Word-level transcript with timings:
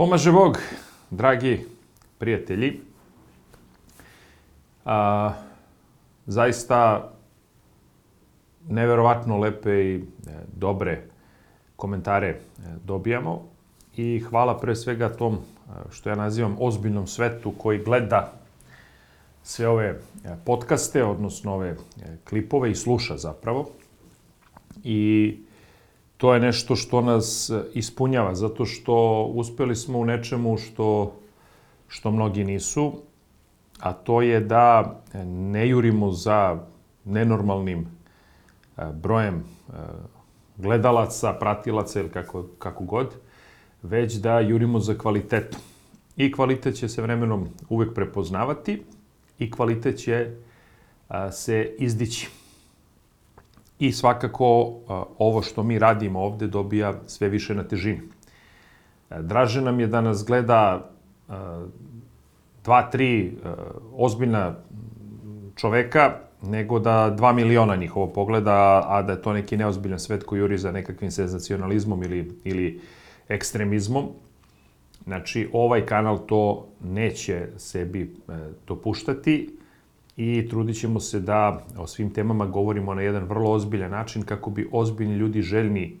Pomaže 0.00 0.32
Bog, 0.32 0.58
dragi 1.10 1.66
prijatelji. 2.18 2.80
A, 4.84 5.32
zaista 6.26 7.10
neverovatno 8.68 9.38
lepe 9.38 9.70
i 9.70 9.94
e, 9.96 10.00
dobre 10.56 11.02
komentare 11.76 12.28
e, 12.28 12.38
dobijamo 12.84 13.42
i 13.96 14.20
hvala 14.20 14.58
pre 14.58 14.76
svega 14.76 15.08
tom 15.08 15.34
e, 15.34 15.38
što 15.90 16.08
ja 16.08 16.16
nazivam 16.16 16.56
ozbiljnom 16.60 17.06
svetu 17.06 17.52
koji 17.58 17.84
gleda 17.84 18.32
sve 19.42 19.68
ove 19.68 20.00
podcaste, 20.44 21.04
odnosno 21.04 21.54
ove 21.54 21.76
klipove 22.28 22.70
i 22.70 22.74
sluša 22.74 23.16
zapravo. 23.16 23.68
I 24.84 25.36
to 26.20 26.34
je 26.34 26.40
nešto 26.40 26.76
što 26.76 27.00
nas 27.00 27.50
ispunjava, 27.74 28.34
zato 28.34 28.64
što 28.64 29.24
uspeli 29.34 29.76
smo 29.76 29.98
u 29.98 30.04
nečemu 30.04 30.58
što, 30.58 31.16
što 31.88 32.10
mnogi 32.10 32.44
nisu, 32.44 32.92
a 33.80 33.92
to 33.92 34.22
je 34.22 34.40
da 34.40 35.00
ne 35.24 35.68
jurimo 35.68 36.12
za 36.12 36.58
nenormalnim 37.04 37.86
e, 38.76 38.84
brojem 38.92 39.34
e, 39.34 39.72
gledalaca, 40.56 41.32
pratilaca 41.32 42.00
ili 42.00 42.10
kako, 42.10 42.44
kako 42.58 42.84
god, 42.84 43.14
već 43.82 44.14
da 44.14 44.40
jurimo 44.40 44.80
za 44.80 44.94
kvalitetom. 44.98 45.60
I 46.16 46.32
kvalitet 46.32 46.74
će 46.74 46.88
se 46.88 47.02
vremenom 47.02 47.48
uvek 47.68 47.94
prepoznavati 47.94 48.82
i 49.38 49.50
kvalitet 49.50 49.98
će 49.98 50.36
se 51.32 51.74
izdići. 51.78 52.39
I 53.80 53.92
svakako 53.92 54.46
ovo 55.18 55.42
što 55.42 55.62
mi 55.62 55.78
radimo 55.78 56.20
ovde 56.20 56.46
dobija 56.46 56.94
sve 57.06 57.28
više 57.28 57.54
na 57.54 57.64
težini. 57.64 58.00
E, 59.10 59.22
draže 59.22 59.60
nam 59.60 59.80
je 59.80 59.86
da 59.86 60.00
nas 60.00 60.24
gleda 60.24 60.90
dva, 62.64 62.82
tri 62.90 63.36
ozbiljna 63.96 64.54
čoveka, 65.56 66.12
nego 66.42 66.78
da 66.78 67.10
dva 67.10 67.32
miliona 67.32 67.76
njihovo 67.76 68.06
pogleda, 68.06 68.84
a 68.86 69.02
da 69.02 69.12
je 69.12 69.22
to 69.22 69.32
neki 69.32 69.56
neozbiljan 69.56 69.98
svet 69.98 70.24
koji 70.24 70.40
juri 70.40 70.58
za 70.58 70.72
nekakvim 70.72 71.10
senzacionalizmom 71.10 72.02
ili, 72.02 72.38
ili 72.44 72.80
ekstremizmom. 73.28 74.08
Znači, 75.04 75.48
ovaj 75.52 75.86
kanal 75.86 76.26
to 76.26 76.68
neće 76.84 77.48
sebi 77.56 78.02
e, 78.02 78.32
dopuštati 78.66 79.59
i 80.16 80.48
trudit 80.48 80.80
ćemo 80.80 81.00
se 81.00 81.20
da 81.20 81.64
o 81.78 81.86
svim 81.86 82.10
temama 82.14 82.46
govorimo 82.46 82.94
na 82.94 83.02
jedan 83.02 83.24
vrlo 83.24 83.50
ozbiljan 83.50 83.90
način 83.90 84.22
kako 84.22 84.50
bi 84.50 84.68
ozbiljni 84.72 85.14
ljudi 85.14 85.42
željni 85.42 85.96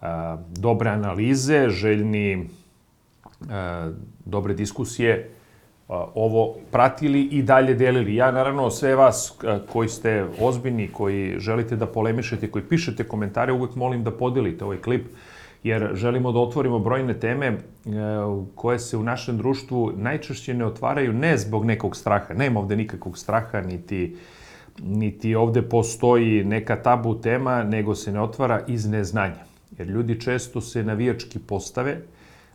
a, 0.00 0.38
dobre 0.56 0.90
analize, 0.90 1.68
željni 1.68 2.48
a, 3.50 3.90
dobre 4.24 4.54
diskusije 4.54 5.30
a, 5.88 6.06
ovo 6.14 6.54
pratili 6.72 7.22
i 7.22 7.42
dalje 7.42 7.74
delili. 7.74 8.14
Ja 8.14 8.30
naravno 8.30 8.70
sve 8.70 8.94
vas 8.94 9.38
a, 9.44 9.58
koji 9.72 9.88
ste 9.88 10.26
ozbiljni, 10.40 10.88
koji 10.88 11.38
želite 11.38 11.76
da 11.76 11.86
polemišete, 11.86 12.50
koji 12.50 12.64
pišete 12.64 13.04
komentare, 13.04 13.52
uvek 13.52 13.74
molim 13.74 14.04
da 14.04 14.10
podelite 14.10 14.64
ovaj 14.64 14.78
klip 14.78 15.06
jer 15.66 15.90
želimo 15.94 16.32
da 16.32 16.38
otvorimo 16.38 16.78
brojne 16.78 17.14
teme 17.20 17.46
e, 17.46 17.58
koje 18.54 18.78
se 18.78 18.96
u 18.96 19.02
našem 19.02 19.38
društvu 19.38 19.92
najčešće 19.96 20.54
ne 20.54 20.66
otvaraju 20.66 21.12
ne 21.12 21.38
zbog 21.38 21.64
nekog 21.64 21.96
straha. 21.96 22.34
Nema 22.34 22.60
ovde 22.60 22.76
nikakvog 22.76 23.18
straha, 23.18 23.60
niti, 23.60 24.16
niti 24.82 25.34
ovde 25.34 25.62
postoji 25.62 26.44
neka 26.44 26.76
tabu 26.82 27.20
tema, 27.20 27.62
nego 27.64 27.94
se 27.94 28.12
ne 28.12 28.20
otvara 28.20 28.60
iz 28.66 28.86
neznanja. 28.86 29.42
Jer 29.78 29.88
ljudi 29.88 30.20
često 30.20 30.60
se 30.60 30.84
navijački 30.84 31.38
postave, 31.38 31.98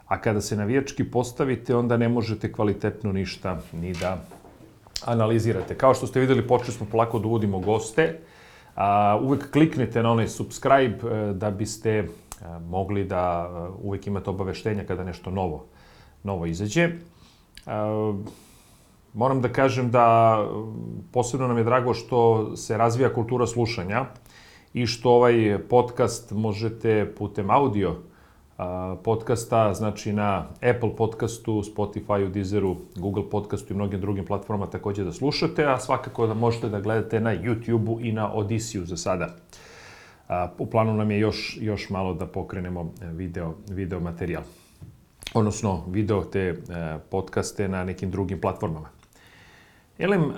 a 0.08 0.22
kada 0.22 0.42
se 0.42 0.56
navijački 0.56 1.04
postavite, 1.04 1.76
onda 1.76 1.98
ne 1.98 2.10
možete 2.10 2.52
kvalitetno 2.52 3.12
ništa 3.12 3.60
ni 3.74 3.94
da 3.94 4.24
analizirate. 5.06 5.76
Kao 5.76 5.94
što 5.94 6.08
ste 6.08 6.20
videli, 6.20 6.48
počeli 6.48 6.74
smo 6.74 6.88
polako 6.92 7.20
da 7.20 7.28
uvodimo 7.28 7.60
goste. 7.60 8.20
A, 8.76 9.20
uvek 9.22 9.52
kliknite 9.52 10.04
na 10.04 10.12
onaj 10.12 10.28
subscribe 10.28 10.98
e, 11.12 11.34
da 11.34 11.52
biste 11.52 12.08
mogli 12.70 13.04
da 13.06 13.50
uvek 13.82 14.08
imate 14.08 14.30
obaveštenja 14.30 14.84
kada 14.84 15.04
nešto 15.04 15.32
novo, 15.32 15.66
novo 16.24 16.46
izađe. 16.46 16.90
Moram 19.14 19.42
da 19.42 19.50
kažem 19.50 19.92
da 19.92 20.38
posebno 21.12 21.48
nam 21.48 21.58
je 21.58 21.64
drago 21.64 21.94
što 21.94 22.52
se 22.56 22.78
razvija 22.78 23.14
kultura 23.14 23.48
slušanja 23.48 24.06
i 24.74 24.86
što 24.86 25.12
ovaj 25.12 25.60
podcast 25.70 26.32
možete 26.32 27.14
putem 27.18 27.50
audio 27.50 27.96
podcasta, 29.04 29.74
znači 29.74 30.14
na 30.14 30.48
Apple 30.56 30.96
podcastu, 30.96 31.52
Spotify, 31.52 32.32
Deezeru, 32.32 32.76
Google 32.96 33.30
podcastu 33.30 33.74
i 33.74 33.76
mnogim 33.76 34.02
drugim 34.02 34.26
platformama 34.26 34.72
takođe 34.72 35.04
da 35.04 35.12
slušate, 35.12 35.66
a 35.66 35.80
svakako 35.80 36.28
da 36.28 36.34
možete 36.34 36.70
da 36.70 36.80
gledate 36.80 37.20
na 37.20 37.36
YouTube-u 37.36 38.00
i 38.02 38.12
na 38.12 38.34
Odisiju 38.34 38.86
za 38.86 38.98
sada. 38.98 39.36
A, 40.28 40.52
u 40.58 40.66
planu 40.66 40.94
nam 40.94 41.12
je 41.12 41.20
još, 41.20 41.58
još 41.62 41.90
malo 41.90 42.14
da 42.14 42.28
pokrenemo 42.28 42.92
e, 43.02 43.08
video, 43.08 43.54
video 43.70 44.00
materijal. 44.00 44.44
Odnosno, 45.34 45.84
video 45.88 46.24
te 46.24 46.40
e, 46.40 46.56
podcaste 47.12 47.68
na 47.68 47.84
nekim 47.84 48.12
drugim 48.12 48.42
platformama. 48.42 48.90
Elem, 50.00 50.32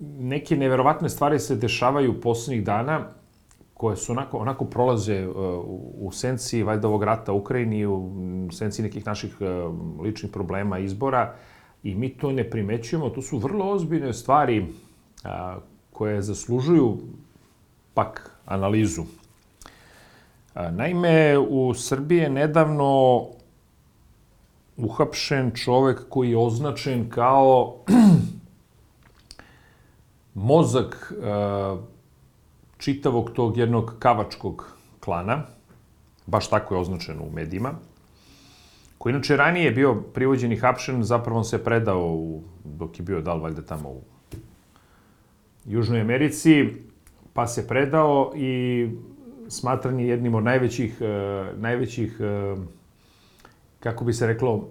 neke 0.00 0.56
neverovatne 0.56 1.08
stvari 1.08 1.38
se 1.38 1.56
dešavaju 1.56 2.20
poslednjih 2.20 2.64
dana 2.64 3.08
koje 3.74 3.96
su 3.96 4.12
onako, 4.12 4.38
onako 4.38 4.64
prolaze 4.64 5.14
e, 5.14 5.28
u, 5.98 6.10
senci 6.12 6.62
valjda 6.62 6.88
ovog 6.88 7.04
rata 7.04 7.32
u 7.32 7.38
Ukrajini, 7.38 7.86
u 7.86 8.48
senci 8.52 8.82
nekih 8.82 9.06
naših 9.06 9.36
ličnih 10.02 10.32
problema, 10.32 10.78
izbora 10.78 11.34
i 11.82 11.94
mi 11.94 12.08
to 12.08 12.32
ne 12.32 12.50
primećujemo. 12.50 13.10
To 13.10 13.22
su 13.22 13.38
vrlo 13.38 13.70
ozbiljne 13.70 14.12
stvari 14.12 14.66
koje 15.92 16.22
zaslužuju 16.22 16.98
pak 17.94 18.29
analizu. 18.50 19.04
Naime, 20.54 21.38
u 21.38 21.74
Srbiji 21.74 22.18
je 22.18 22.30
nedavno 22.30 23.26
uhapšen 24.76 25.52
čovek 25.54 26.08
koji 26.08 26.30
je 26.30 26.38
označen 26.38 27.08
kao 27.10 27.76
mozak 30.50 31.12
čitavog 32.78 33.30
tog 33.30 33.56
jednog 33.56 33.94
kavačkog 33.98 34.76
klana, 35.00 35.42
baš 36.26 36.50
tako 36.50 36.74
je 36.74 36.80
označeno 36.80 37.22
u 37.22 37.30
medijima, 37.30 37.74
koji 38.98 39.12
inače 39.12 39.36
ranije 39.36 39.70
bio 39.70 39.94
privođen 39.94 40.52
i 40.52 40.56
hapšen, 40.56 41.02
zapravo 41.02 41.38
on 41.38 41.44
se 41.44 41.64
predao 41.64 42.12
u, 42.12 42.42
dok 42.64 42.98
je 42.98 43.02
bio 43.02 43.20
dal 43.20 43.40
valjda 43.40 43.62
tamo 43.62 43.88
u 43.88 44.00
Južnoj 45.64 46.00
Americi, 46.00 46.68
pa 47.40 47.46
se 47.46 47.68
predao 47.68 48.32
i 48.36 48.88
smatran 49.48 50.00
je 50.00 50.08
jednim 50.08 50.34
od 50.34 50.44
najvećih, 50.44 51.00
uh, 51.00 51.60
najvećih 51.60 52.20
uh, 52.20 52.58
kako 53.80 54.04
bi 54.04 54.12
se 54.12 54.26
reklo, 54.26 54.54
uh, 54.54 54.64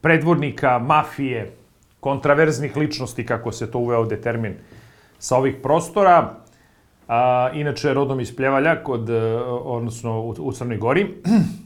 predvodnika 0.00 0.78
mafije, 0.78 1.52
kontraverznih 2.00 2.76
ličnosti, 2.76 3.26
kako 3.26 3.52
se 3.52 3.70
to 3.70 3.78
uveo 3.78 3.98
ovde 3.98 4.20
termin, 4.20 4.54
sa 5.18 5.36
ovih 5.36 5.56
prostora. 5.62 6.34
A, 7.08 7.50
inače, 7.54 7.94
rodom 7.94 8.20
iz 8.20 8.36
Pljevalja, 8.36 8.82
kod, 8.82 9.10
odnosno 9.64 10.20
u, 10.20 10.34
u 10.38 10.52
Crnoj 10.52 10.76
Gori. 10.76 11.14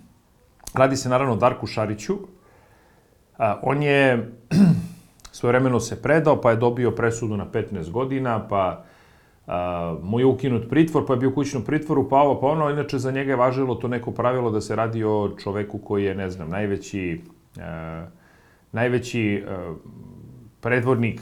Radi 0.81 0.97
se 0.97 1.09
naravno 1.09 1.33
o 1.33 1.37
Darku 1.37 1.67
Šariću. 1.67 2.19
A, 3.39 3.61
on 3.63 3.83
je 3.83 4.33
svojevremeno 5.33 5.81
se 5.81 6.03
predao, 6.03 6.41
pa 6.41 6.51
je 6.51 6.57
dobio 6.57 6.91
presudu 6.91 7.37
na 7.37 7.47
15 7.47 7.91
godina, 7.91 8.49
pa 8.49 8.85
a, 9.47 9.97
mu 10.03 10.21
je 10.21 10.27
ukinut 10.27 10.69
pritvor, 10.71 11.07
pa 11.07 11.13
je 11.13 11.19
bio 11.19 11.29
u 11.29 11.35
kućnom 11.35 11.65
pritvoru, 11.65 12.09
pa 12.09 12.17
ovo, 12.17 12.41
pa 12.41 12.47
ono, 12.47 12.71
inače 12.71 12.99
za 12.99 13.11
njega 13.11 13.33
je 13.33 13.37
važilo 13.37 13.75
to 13.75 13.89
neko 13.89 14.11
pravilo 14.11 14.51
da 14.51 14.61
se 14.61 14.77
radi 14.77 15.05
o 15.05 15.31
čoveku 15.43 15.79
koji 15.79 16.05
je, 16.05 16.15
ne 16.15 16.31
znam, 16.31 16.51
najveći, 16.51 17.21
a, 17.61 18.07
najveći 18.73 19.45
a, 19.49 19.75
predvornik 20.61 21.21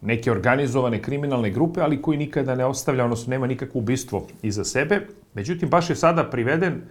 neke 0.00 0.30
organizovane 0.30 1.02
kriminalne 1.02 1.50
grupe, 1.50 1.80
ali 1.80 2.02
koji 2.02 2.18
nikada 2.18 2.54
ne 2.54 2.64
ostavlja, 2.64 3.04
odnosno 3.04 3.30
nema 3.30 3.46
nikakvo 3.46 3.78
ubistvo 3.78 4.26
iza 4.42 4.64
sebe. 4.64 5.00
Međutim, 5.34 5.68
baš 5.68 5.90
je 5.90 5.96
sada 5.96 6.24
priveden 6.24 6.82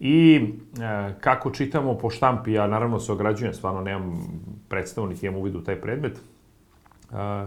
I 0.00 0.36
e, 0.80 1.14
kako 1.20 1.50
čitamo 1.50 1.98
po 1.98 2.10
štampi, 2.10 2.52
ja 2.52 2.66
naravno 2.66 3.00
se 3.00 3.12
ograđujem, 3.12 3.54
stvarno 3.54 3.80
nemam 3.80 4.22
predstavu, 4.68 5.06
niti 5.06 5.26
imam 5.26 5.40
uvid 5.40 5.56
u 5.56 5.64
taj 5.64 5.80
predmet, 5.80 6.18
e, 7.12 7.46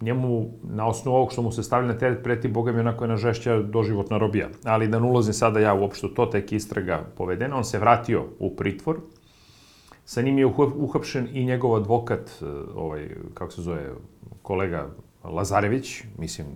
njemu, 0.00 0.50
na 0.62 0.86
osnovu 0.86 1.16
ovog 1.16 1.32
što 1.32 1.42
mu 1.42 1.52
se 1.52 1.62
stavlja 1.62 1.88
na 1.88 1.98
teret, 1.98 2.22
preti 2.24 2.48
Boga 2.48 2.72
mi 2.72 2.80
onako 2.80 3.04
je 3.04 3.16
žešća 3.16 3.62
doživotna 3.62 4.18
robija. 4.18 4.48
Ali 4.64 4.88
da 4.88 4.98
ne 4.98 5.06
ulazim 5.06 5.34
sada 5.34 5.60
ja 5.60 5.74
uopšte 5.74 6.06
to, 6.14 6.26
tek 6.26 6.52
istraga 6.52 7.04
povedena, 7.16 7.56
on 7.56 7.64
se 7.64 7.78
vratio 7.78 8.24
u 8.38 8.56
pritvor, 8.56 9.00
sa 10.04 10.22
njim 10.22 10.38
je 10.38 10.46
uhapšen 10.76 11.28
i 11.32 11.44
njegov 11.44 11.76
advokat, 11.76 12.30
e, 12.42 12.44
ovaj, 12.74 13.08
kako 13.34 13.52
se 13.52 13.62
zove, 13.62 13.90
kolega 14.42 14.88
Lazarević, 15.24 16.02
mislim, 16.18 16.46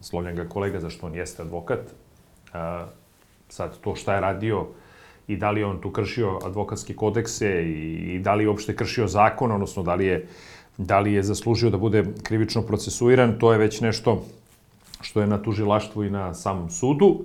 slovljen 0.00 0.36
ga 0.36 0.48
kolega, 0.48 0.80
zašto 0.80 1.06
on 1.06 1.14
jeste 1.14 1.42
advokat, 1.42 1.80
sad 3.48 3.80
to 3.80 3.94
šta 3.94 4.14
je 4.14 4.20
radio 4.20 4.66
i 5.28 5.36
da 5.36 5.50
li 5.50 5.64
on 5.64 5.80
tu 5.80 5.90
kršio 5.90 6.38
advokatske 6.44 6.94
kodekse 6.94 7.62
i, 7.66 8.14
i 8.14 8.18
da 8.18 8.34
li 8.34 8.44
je 8.44 8.48
uopšte 8.48 8.76
kršio 8.76 9.08
zakon, 9.08 9.52
odnosno 9.52 9.82
da 9.82 9.94
li 9.94 10.06
je, 10.06 10.26
da 10.76 11.00
li 11.00 11.12
je 11.12 11.22
zaslužio 11.22 11.70
da 11.70 11.78
bude 11.78 12.04
krivično 12.22 12.62
procesuiran, 12.62 13.38
to 13.38 13.52
je 13.52 13.58
već 13.58 13.80
nešto 13.80 14.24
što 15.00 15.20
je 15.20 15.26
na 15.26 15.42
tužilaštvu 15.42 16.04
i 16.04 16.10
na 16.10 16.34
samom 16.34 16.70
sudu. 16.70 17.24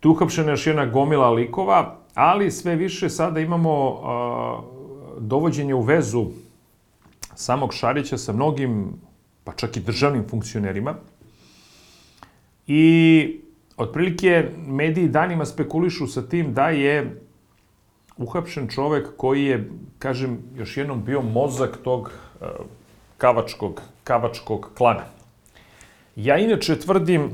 Tu 0.00 0.10
uhapšena 0.10 0.50
još 0.50 0.66
jedna 0.66 0.86
gomila 0.86 1.30
likova, 1.30 1.96
ali 2.14 2.50
sve 2.50 2.76
više 2.76 3.08
sada 3.08 3.40
imamo 3.40 4.00
a, 4.04 4.60
dovođenje 5.18 5.74
u 5.74 5.80
vezu 5.80 6.26
samog 7.34 7.74
Šarića 7.74 8.18
sa 8.18 8.32
mnogim, 8.32 8.92
pa 9.44 9.52
čak 9.52 9.76
i 9.76 9.80
državnim 9.80 10.24
funkcionerima. 10.28 10.94
I 12.66 13.43
otprilike 13.76 14.48
mediji 14.66 15.08
danima 15.08 15.44
spekulišu 15.44 16.06
sa 16.06 16.22
tim 16.22 16.54
da 16.54 16.68
je 16.68 17.20
uhapšen 18.16 18.68
čovek 18.68 19.16
koji 19.16 19.44
je, 19.44 19.70
kažem, 19.98 20.38
još 20.56 20.76
jednom 20.76 21.04
bio 21.04 21.22
mozak 21.22 21.78
tog 21.84 22.10
uh, 22.40 22.48
kavačkog, 23.18 23.82
kavačkog 24.04 24.70
klana. 24.74 25.04
Ja 26.16 26.38
inače 26.38 26.78
tvrdim 26.78 27.30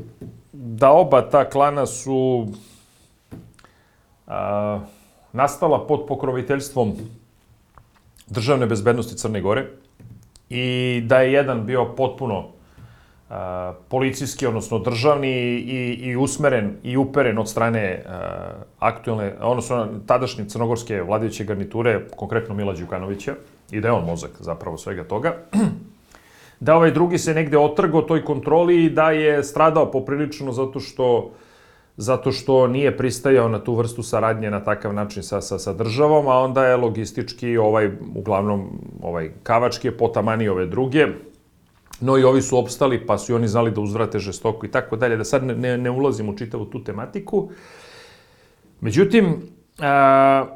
da 0.52 0.90
oba 0.90 1.22
ta 1.30 1.50
klana 1.50 1.86
su 1.86 2.46
a, 4.26 4.80
nastala 5.32 5.86
pod 5.86 6.06
pokroviteljstvom 6.08 6.96
državne 8.26 8.66
bezbednosti 8.66 9.16
Crne 9.16 9.40
Gore 9.40 9.66
i 10.50 11.02
da 11.06 11.20
je 11.20 11.32
jedan 11.32 11.66
bio 11.66 11.84
potpuno 11.96 12.48
policijski, 13.88 14.46
odnosno 14.46 14.78
državni 14.78 15.30
i, 15.30 15.98
i 16.02 16.16
usmeren 16.16 16.76
i 16.82 16.96
uperen 16.96 17.38
od 17.38 17.48
strane 17.48 18.02
a, 18.06 18.52
aktuelne, 18.78 19.34
odnosno 19.40 19.88
tadašnje 20.06 20.44
crnogorske 20.44 21.02
vladajuće 21.02 21.44
garniture, 21.44 22.00
konkretno 22.16 22.54
Mila 22.54 22.72
Đukanovića, 22.72 23.34
i 23.70 23.80
da 23.80 23.88
je 23.88 23.92
on 23.92 24.04
mozak 24.04 24.30
zapravo 24.40 24.78
svega 24.78 25.04
toga. 25.04 25.36
da 26.60 26.76
ovaj 26.76 26.90
drugi 26.90 27.18
se 27.18 27.34
negde 27.34 27.58
otrgo 27.58 28.02
toj 28.02 28.24
kontroli 28.24 28.84
i 28.84 28.90
da 28.90 29.10
je 29.10 29.44
stradao 29.44 29.90
poprilično 29.90 30.52
zato 30.52 30.80
što 30.80 31.30
zato 31.96 32.32
što 32.32 32.66
nije 32.66 32.96
pristajao 32.96 33.48
na 33.48 33.58
tu 33.58 33.74
vrstu 33.74 34.02
saradnje 34.02 34.50
na 34.50 34.64
takav 34.64 34.94
način 34.94 35.22
sa, 35.22 35.40
sa, 35.40 35.58
sa 35.58 35.72
državom, 35.72 36.28
a 36.28 36.38
onda 36.38 36.64
je 36.66 36.76
logistički 36.76 37.56
ovaj, 37.56 37.90
uglavnom, 38.14 38.80
ovaj 39.02 39.30
Kavački 39.42 39.88
je 39.88 39.96
potamani 39.96 40.48
ove 40.48 40.66
druge, 40.66 41.06
no 42.00 42.18
i 42.18 42.24
ovi 42.24 42.42
su 42.42 42.58
opstali, 42.58 43.06
pa 43.06 43.18
su 43.18 43.32
i 43.32 43.34
oni 43.34 43.48
znali 43.48 43.70
da 43.70 43.80
uzvrate 43.80 44.18
žestoko 44.18 44.66
i 44.66 44.70
tako 44.70 44.96
dalje, 44.96 45.16
da 45.16 45.24
sad 45.24 45.44
ne, 45.44 45.54
ne, 45.54 45.78
ne 45.78 45.90
ulazim 45.90 46.28
u 46.28 46.36
čitavu 46.36 46.64
tu 46.64 46.84
tematiku. 46.84 47.50
Međutim, 48.80 49.36
a, 49.78 50.46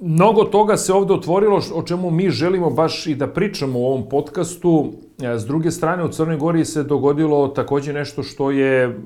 mnogo 0.00 0.44
toga 0.44 0.76
se 0.76 0.92
ovde 0.92 1.12
otvorilo 1.14 1.60
o 1.74 1.82
čemu 1.82 2.10
mi 2.10 2.30
želimo 2.30 2.70
baš 2.70 3.06
i 3.06 3.14
da 3.14 3.26
pričamo 3.26 3.78
u 3.78 3.86
ovom 3.86 4.08
podcastu. 4.08 4.92
S 5.18 5.46
druge 5.46 5.70
strane, 5.70 6.04
u 6.04 6.08
Crnoj 6.08 6.36
Gori 6.36 6.64
se 6.64 6.82
dogodilo 6.82 7.48
takođe 7.48 7.92
nešto 7.92 8.22
što 8.22 8.50
je 8.50 8.98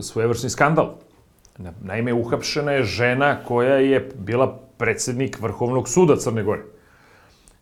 svojevrsni 0.00 0.50
skandal. 0.50 0.94
Naime, 1.82 2.12
uhapšena 2.12 2.72
je 2.72 2.82
žena 2.82 3.36
koja 3.44 3.74
je 3.74 4.10
bila 4.18 4.58
predsednik 4.78 5.40
Vrhovnog 5.40 5.88
suda 5.88 6.16
Crne 6.16 6.42
Gore. 6.42 6.62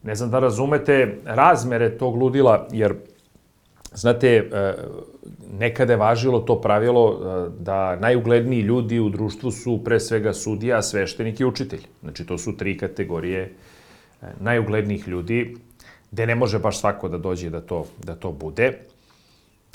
Ne 0.03 0.15
znam 0.15 0.31
da 0.31 0.39
razumete 0.39 1.19
razmere 1.25 1.99
tog 1.99 2.17
ludila, 2.17 2.67
jer 2.73 2.95
Znate, 3.95 4.29
e, 4.29 4.75
nekada 5.59 5.93
je 5.93 5.97
važilo 5.97 6.41
to 6.41 6.61
pravilo 6.61 7.05
e, 7.13 7.49
da 7.59 7.97
najugledniji 7.97 8.61
ljudi 8.61 9.01
u 9.01 9.09
društvu 9.09 9.51
su 9.51 9.85
pre 9.85 10.01
svega 10.01 10.33
sudija, 10.33 10.83
sveštenik 10.83 11.41
i 11.41 11.45
učitelj. 11.45 11.87
Znači, 12.03 12.27
to 12.27 12.39
su 12.39 12.57
tri 12.57 12.79
kategorije 12.79 13.43
e, 13.43 14.27
najuglednijih 14.41 15.09
ljudi, 15.09 15.57
gde 16.11 16.27
ne 16.27 16.35
može 16.35 16.59
baš 16.59 16.81
svako 16.81 17.09
da 17.09 17.19
dođe 17.19 17.51
da 17.51 17.61
to, 17.61 17.87
da 18.05 18.15
to 18.15 18.33
bude. 18.33 18.79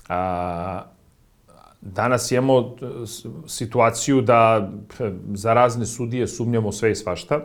A, 0.09 0.83
danas 1.81 2.31
imamo 2.31 2.75
situaciju 3.47 4.21
da 4.21 4.71
za 5.33 5.53
razne 5.53 5.85
sudije 5.85 6.27
sumnjamo 6.27 6.71
sve 6.71 6.91
i 6.91 6.95
svašta. 6.95 7.41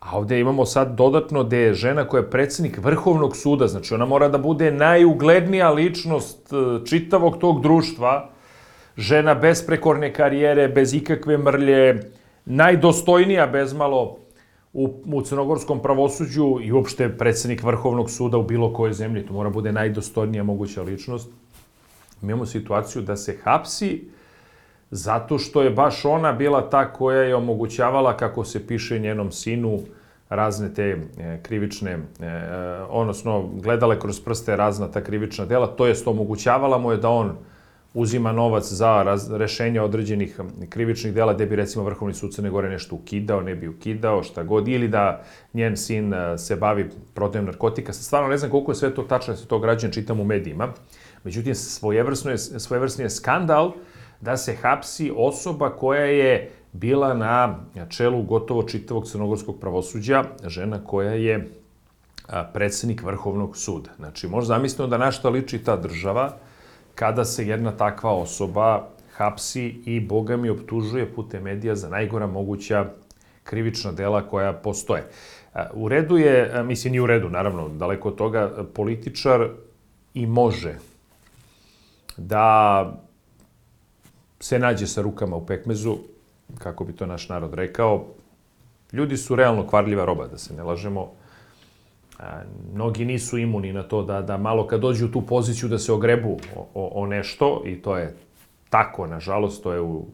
A 0.00 0.18
ovde 0.18 0.40
imamo 0.40 0.64
sad 0.66 0.94
dodatno 0.96 1.42
da 1.42 1.56
je 1.56 1.74
žena 1.74 2.04
koja 2.08 2.20
je 2.20 2.30
predsednik 2.30 2.78
Vrhovnog 2.78 3.36
suda, 3.36 3.66
znači 3.66 3.94
ona 3.94 4.06
mora 4.06 4.28
da 4.28 4.38
bude 4.38 4.70
najuglednija 4.70 5.70
ličnost 5.70 6.52
e, 6.52 6.86
čitavog 6.86 7.38
tog 7.38 7.62
društva, 7.62 8.30
žena 8.96 9.34
bez 9.34 9.66
prekorne 9.66 10.12
karijere, 10.14 10.68
bez 10.68 10.94
ikakve 10.94 11.38
mrlje, 11.38 12.00
najdostojnija 12.44 13.46
bezmalo 13.46 14.16
u, 14.72 15.02
u 15.06 15.22
crnogorskom 15.22 15.82
pravosuđu 15.82 16.58
i 16.62 16.72
uopšte 16.72 17.08
predsednik 17.18 17.62
Vrhovnog 17.62 18.10
suda 18.10 18.38
u 18.38 18.42
bilo 18.42 18.72
kojoj 18.72 18.92
zemlji. 18.92 19.26
To 19.26 19.32
mora 19.32 19.50
bude 19.50 19.72
najdostojnija 19.72 20.42
moguća 20.44 20.82
ličnost. 20.82 21.28
Mi 22.20 22.32
imamo 22.32 22.46
situaciju 22.46 23.02
da 23.02 23.16
se 23.16 23.36
hapsi 23.44 24.04
zato 24.90 25.38
što 25.38 25.62
je 25.62 25.70
baš 25.70 26.04
ona 26.04 26.32
bila 26.32 26.70
ta 26.70 26.92
koja 26.92 27.22
je 27.22 27.34
omogućavala, 27.34 28.16
kako 28.16 28.44
se 28.44 28.66
piše 28.66 28.98
njenom 28.98 29.32
sinu, 29.32 29.80
razne 30.28 30.74
te 30.74 30.82
e, 31.18 31.38
krivične, 31.42 31.90
e, 31.90 31.98
odnosno 32.90 33.48
gledale 33.62 34.00
kroz 34.00 34.20
prste 34.20 34.56
razna 34.56 34.90
ta 34.90 35.00
krivična 35.00 35.44
dela, 35.44 35.66
to 35.66 35.86
jest 35.86 36.06
omogućavala 36.06 36.78
mu 36.78 36.90
je 36.90 36.96
da 36.96 37.08
on 37.08 37.36
uzima 37.94 38.32
novac 38.32 38.72
za 38.72 39.02
raz, 39.02 39.32
rešenje 39.32 39.80
određenih 39.80 40.40
krivičnih 40.68 41.14
dela 41.14 41.34
gde 41.34 41.46
bi 41.46 41.56
recimo 41.56 41.84
Vrhovni 41.84 42.14
sud 42.14 42.34
Crne 42.34 42.50
Gore 42.50 42.68
nešto 42.68 42.94
ukidao, 42.96 43.40
ne 43.40 43.54
bi 43.54 43.68
ukidao, 43.68 44.22
šta 44.22 44.42
god, 44.42 44.68
ili 44.68 44.88
da 44.88 45.22
njen 45.54 45.76
sin 45.76 46.14
e, 46.14 46.38
se 46.38 46.56
bavi 46.56 46.90
prodajom 47.14 47.46
narkotika. 47.46 47.92
Stvarno 47.92 48.28
ne 48.28 48.38
znam 48.38 48.50
koliko 48.50 48.70
je 48.70 48.76
sve 48.76 48.94
to 48.94 49.02
tačno, 49.02 49.34
da 49.34 49.40
se 49.40 49.46
to 49.46 49.58
građan 49.58 49.90
čitam 49.90 50.20
u 50.20 50.24
medijima. 50.24 50.68
Međutim, 51.24 51.54
svojevrsno 51.54 52.30
je, 52.30 52.38
svojevrsni 52.38 53.04
je 53.04 53.10
skandal 53.10 53.72
da 54.20 54.36
se 54.36 54.54
hapsi 54.54 55.12
osoba 55.16 55.70
koja 55.70 56.04
je 56.04 56.50
bila 56.72 57.14
na 57.14 57.58
čelu 57.88 58.22
gotovo 58.22 58.62
čitavog 58.62 59.06
crnogorskog 59.06 59.60
pravosuđa, 59.60 60.24
žena 60.46 60.84
koja 60.84 61.12
je 61.12 61.50
predsednik 62.52 63.02
Vrhovnog 63.02 63.56
suda. 63.56 63.90
Znači, 63.96 64.28
možda 64.28 64.54
zamislimo 64.54 64.88
da 64.88 64.98
našta 64.98 65.28
liči 65.28 65.58
ta 65.58 65.76
država 65.76 66.36
kada 66.94 67.24
se 67.24 67.46
jedna 67.46 67.72
takva 67.72 68.12
osoba 68.12 68.88
hapsi 69.16 69.82
i, 69.84 70.00
boga 70.00 70.36
mi, 70.36 70.50
optužuje 70.50 71.14
putem 71.14 71.42
medija 71.42 71.74
za 71.74 71.88
najgora 71.88 72.26
moguća 72.26 72.86
krivična 73.44 73.92
dela 73.92 74.28
koja 74.28 74.52
postoje. 74.52 75.04
U 75.74 75.88
redu 75.88 76.16
je, 76.16 76.62
mislim, 76.64 76.92
ni 76.92 77.00
u 77.00 77.06
redu, 77.06 77.28
naravno, 77.28 77.68
daleko 77.68 78.08
od 78.08 78.16
toga, 78.16 78.64
političar 78.74 79.48
i 80.14 80.26
može 80.26 80.74
da 82.16 83.05
se 84.46 84.58
nađe 84.58 84.86
sa 84.86 85.02
rukama 85.02 85.36
u 85.36 85.46
pekmezu, 85.46 85.96
kako 86.58 86.84
bi 86.84 86.92
to 86.92 87.06
naš 87.06 87.28
narod 87.28 87.54
rekao, 87.54 88.04
ljudi 88.92 89.16
su 89.16 89.34
realno 89.36 89.66
kvarljiva 89.66 90.04
roba, 90.04 90.26
da 90.26 90.38
se 90.38 90.54
ne 90.54 90.62
lažemo. 90.62 91.10
A, 92.18 92.42
mnogi 92.74 93.04
nisu 93.04 93.38
imuni 93.38 93.72
na 93.72 93.82
to 93.82 94.02
da, 94.02 94.20
da 94.22 94.36
malo 94.38 94.66
kad 94.66 94.80
dođu 94.80 95.06
u 95.06 95.08
tu 95.08 95.22
poziciju 95.26 95.68
da 95.68 95.78
se 95.78 95.92
ogrebu 95.92 96.38
o, 96.56 96.68
o, 96.74 97.02
o 97.02 97.06
nešto 97.06 97.62
i 97.66 97.74
to 97.82 97.96
je 97.96 98.14
tako, 98.70 99.06
nažalost, 99.06 99.62
to 99.62 99.72
je 99.72 99.80
u 99.80 100.06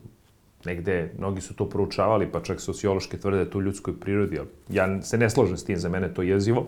negde, 0.64 1.12
mnogi 1.18 1.40
su 1.40 1.54
to 1.54 1.68
proučavali, 1.68 2.30
pa 2.32 2.40
čak 2.42 2.60
sociološke 2.60 3.18
tvrde 3.18 3.50
tu 3.50 3.60
ljudskoj 3.60 4.00
prirodi, 4.00 4.40
ja 4.68 5.02
se 5.02 5.18
ne 5.18 5.30
složem 5.30 5.56
s 5.56 5.64
tim, 5.64 5.76
za 5.76 5.88
mene 5.88 6.14
to 6.14 6.22
jezivo. 6.22 6.66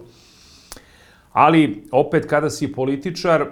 Ali, 1.32 1.84
opet, 1.92 2.26
kada 2.26 2.50
si 2.50 2.72
političar 2.72 3.46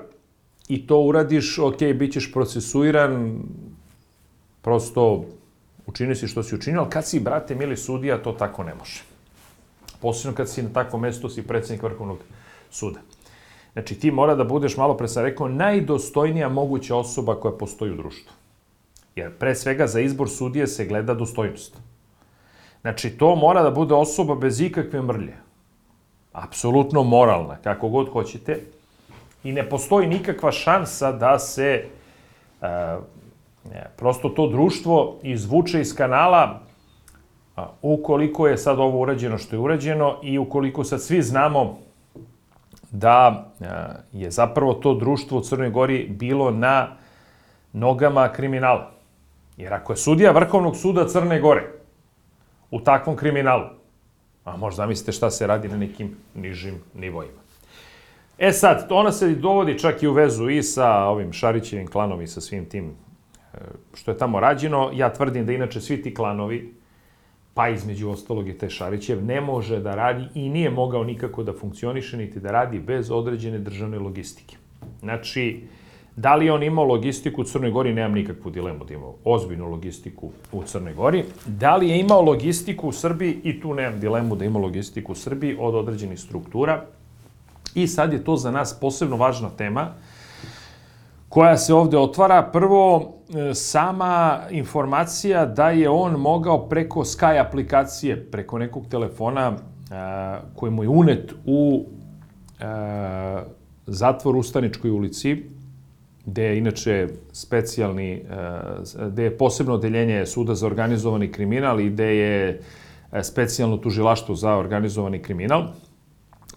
i 0.68 0.86
to 0.86 1.00
uradiš, 1.00 1.58
ok, 1.58 1.78
bit 1.94 2.12
ćeš 2.12 2.32
procesuiran, 2.32 3.42
prosto 4.62 5.24
učini 5.86 6.14
si 6.14 6.28
što 6.28 6.42
si 6.42 6.54
učinio, 6.54 6.80
ali 6.80 6.90
kad 6.90 7.06
si, 7.06 7.20
brate, 7.20 7.54
mili 7.54 7.76
sudija, 7.76 8.22
to 8.22 8.32
tako 8.32 8.64
ne 8.64 8.74
može. 8.74 9.02
Posebno 10.00 10.36
kad 10.36 10.50
si 10.50 10.62
na 10.62 10.68
takvom 10.72 11.02
mestu, 11.02 11.28
si 11.28 11.42
predsednik 11.42 11.82
Vrhovnog 11.82 12.18
suda. 12.70 13.00
Znači, 13.72 13.94
ti 13.94 14.10
mora 14.10 14.34
da 14.34 14.44
budeš, 14.44 14.76
malo 14.76 14.96
pre 14.96 15.08
sam 15.08 15.24
rekao, 15.24 15.48
najdostojnija 15.48 16.48
moguća 16.48 16.96
osoba 16.96 17.40
koja 17.40 17.52
postoji 17.52 17.92
u 17.92 17.96
društvu. 17.96 18.32
Jer 19.16 19.38
pre 19.38 19.54
svega 19.54 19.86
za 19.86 20.00
izbor 20.00 20.30
sudije 20.30 20.66
se 20.66 20.86
gleda 20.86 21.14
dostojnost. 21.14 21.76
Znači, 22.80 23.10
to 23.10 23.34
mora 23.36 23.62
da 23.62 23.70
bude 23.70 23.94
osoba 23.94 24.34
bez 24.34 24.60
ikakve 24.60 25.02
mrlje. 25.02 25.36
Apsolutno 26.32 27.02
moralna, 27.02 27.56
kako 27.56 27.88
god 27.88 28.12
hoćete. 28.12 28.60
I 29.44 29.52
ne 29.52 29.68
postoji 29.68 30.06
nikakva 30.06 30.52
šansa 30.52 31.12
da 31.12 31.38
se 31.38 31.84
uh, 32.60 32.66
prosto 33.96 34.28
to 34.28 34.48
društvo 34.48 35.18
izvuče 35.22 35.80
iz 35.80 35.94
kanala 35.94 36.60
ukoliko 37.82 38.46
je 38.46 38.58
sad 38.58 38.78
ovo 38.78 39.00
urađeno 39.00 39.38
što 39.38 39.56
je 39.56 39.60
urađeno 39.60 40.18
i 40.22 40.38
ukoliko 40.38 40.84
sad 40.84 41.02
svi 41.02 41.22
znamo 41.22 41.78
da 42.90 43.46
je 44.12 44.30
zapravo 44.30 44.74
to 44.74 44.94
društvo 44.94 45.38
u 45.38 45.40
Crnoj 45.40 45.70
Gori 45.70 46.08
bilo 46.08 46.50
na 46.50 46.96
nogama 47.72 48.32
kriminala. 48.32 48.90
Jer 49.56 49.74
ako 49.74 49.92
je 49.92 49.96
sudija 49.96 50.32
Vrhovnog 50.32 50.76
suda 50.76 51.08
Crne 51.08 51.40
Gore 51.40 51.72
u 52.70 52.80
takvom 52.80 53.16
kriminalu. 53.16 53.64
A 54.44 54.56
možda 54.56 54.86
mislite 54.86 55.12
šta 55.12 55.30
se 55.30 55.46
radi 55.46 55.68
na 55.68 55.76
nekim 55.76 56.16
nižim 56.34 56.82
nivoima. 56.94 57.42
E 58.38 58.52
sad, 58.52 58.86
ona 58.90 59.12
se 59.12 59.34
dovodi 59.34 59.78
čak 59.78 60.02
i 60.02 60.06
u 60.06 60.12
vezu 60.12 60.50
i 60.50 60.62
sa 60.62 61.04
ovim 61.04 61.32
Šarićevim 61.32 61.86
klanom 61.86 62.22
i 62.22 62.26
sa 62.26 62.40
svim 62.40 62.64
tim 62.68 62.94
što 63.94 64.10
je 64.10 64.18
tamo 64.18 64.40
rađeno. 64.40 64.90
Ja 64.94 65.12
tvrdim 65.12 65.46
da 65.46 65.52
inače 65.52 65.80
svi 65.80 66.02
ti 66.02 66.14
klanovi, 66.14 66.74
pa 67.54 67.68
između 67.68 68.10
ostalog 68.10 68.48
i 68.48 68.58
te 68.58 68.70
Šarićev, 68.70 69.24
ne 69.24 69.40
može 69.40 69.80
da 69.80 69.94
radi 69.94 70.28
i 70.34 70.48
nije 70.48 70.70
mogao 70.70 71.04
nikako 71.04 71.42
da 71.42 71.52
funkcioniše 71.52 72.16
niti 72.16 72.40
da 72.40 72.50
radi 72.50 72.78
bez 72.78 73.10
određene 73.10 73.58
državne 73.58 73.98
logistike. 73.98 74.56
Znači, 75.00 75.62
Da 76.16 76.34
li 76.34 76.50
on 76.50 76.62
imao 76.62 76.84
logistiku 76.84 77.40
u 77.40 77.44
Crnoj 77.44 77.70
Gori, 77.70 77.94
nemam 77.94 78.12
nikakvu 78.12 78.50
dilemu 78.50 78.84
da 78.84 78.94
imao 78.94 79.14
ozbiljnu 79.24 79.70
logistiku 79.70 80.30
u 80.52 80.62
Crnoj 80.62 80.94
Gori. 80.94 81.24
Da 81.46 81.76
li 81.76 81.88
je 81.88 82.00
imao 82.00 82.22
logistiku 82.22 82.88
u 82.88 82.92
Srbiji, 82.92 83.40
i 83.44 83.60
tu 83.60 83.74
nemam 83.74 84.00
dilemu 84.00 84.36
da 84.36 84.44
ima 84.44 84.58
logistiku 84.58 85.12
u 85.12 85.14
Srbiji 85.14 85.56
od 85.60 85.74
određenih 85.74 86.20
struktura. 86.20 86.84
I 87.74 87.86
sad 87.86 88.12
je 88.12 88.24
to 88.24 88.36
za 88.36 88.50
nas 88.50 88.80
posebno 88.80 89.16
važna 89.16 89.50
tema, 89.50 89.94
koja 91.32 91.56
se 91.56 91.74
ovde 91.74 91.98
otvara. 91.98 92.42
Prvo, 92.52 93.14
e, 93.34 93.54
sama 93.54 94.40
informacija 94.50 95.46
da 95.46 95.70
je 95.70 95.90
on 95.90 96.12
mogao 96.12 96.68
preko 96.68 97.00
Sky 97.00 97.40
aplikacije, 97.40 98.30
preko 98.30 98.58
nekog 98.58 98.86
telefona 98.88 99.52
koji 100.54 100.72
mu 100.72 100.82
je 100.82 100.88
unet 100.88 101.32
u 101.44 101.84
zatvor 103.86 104.36
u 104.36 104.42
Staničkoj 104.42 104.90
ulici, 104.90 105.36
gde 106.26 106.42
je 106.42 106.58
inače 106.58 107.08
specijalni, 107.32 108.12
e, 108.12 108.22
gde 109.08 109.24
je 109.24 109.38
posebno 109.38 109.74
odeljenje 109.74 110.26
suda 110.26 110.54
za 110.54 110.66
organizovani 110.66 111.32
kriminal 111.32 111.80
i 111.80 111.90
gde 111.90 112.16
je 112.16 112.60
e, 113.12 113.22
specijalno 113.22 113.76
tužilaštvo 113.76 114.34
za 114.34 114.56
organizovani 114.56 115.22
kriminal, 115.22 115.64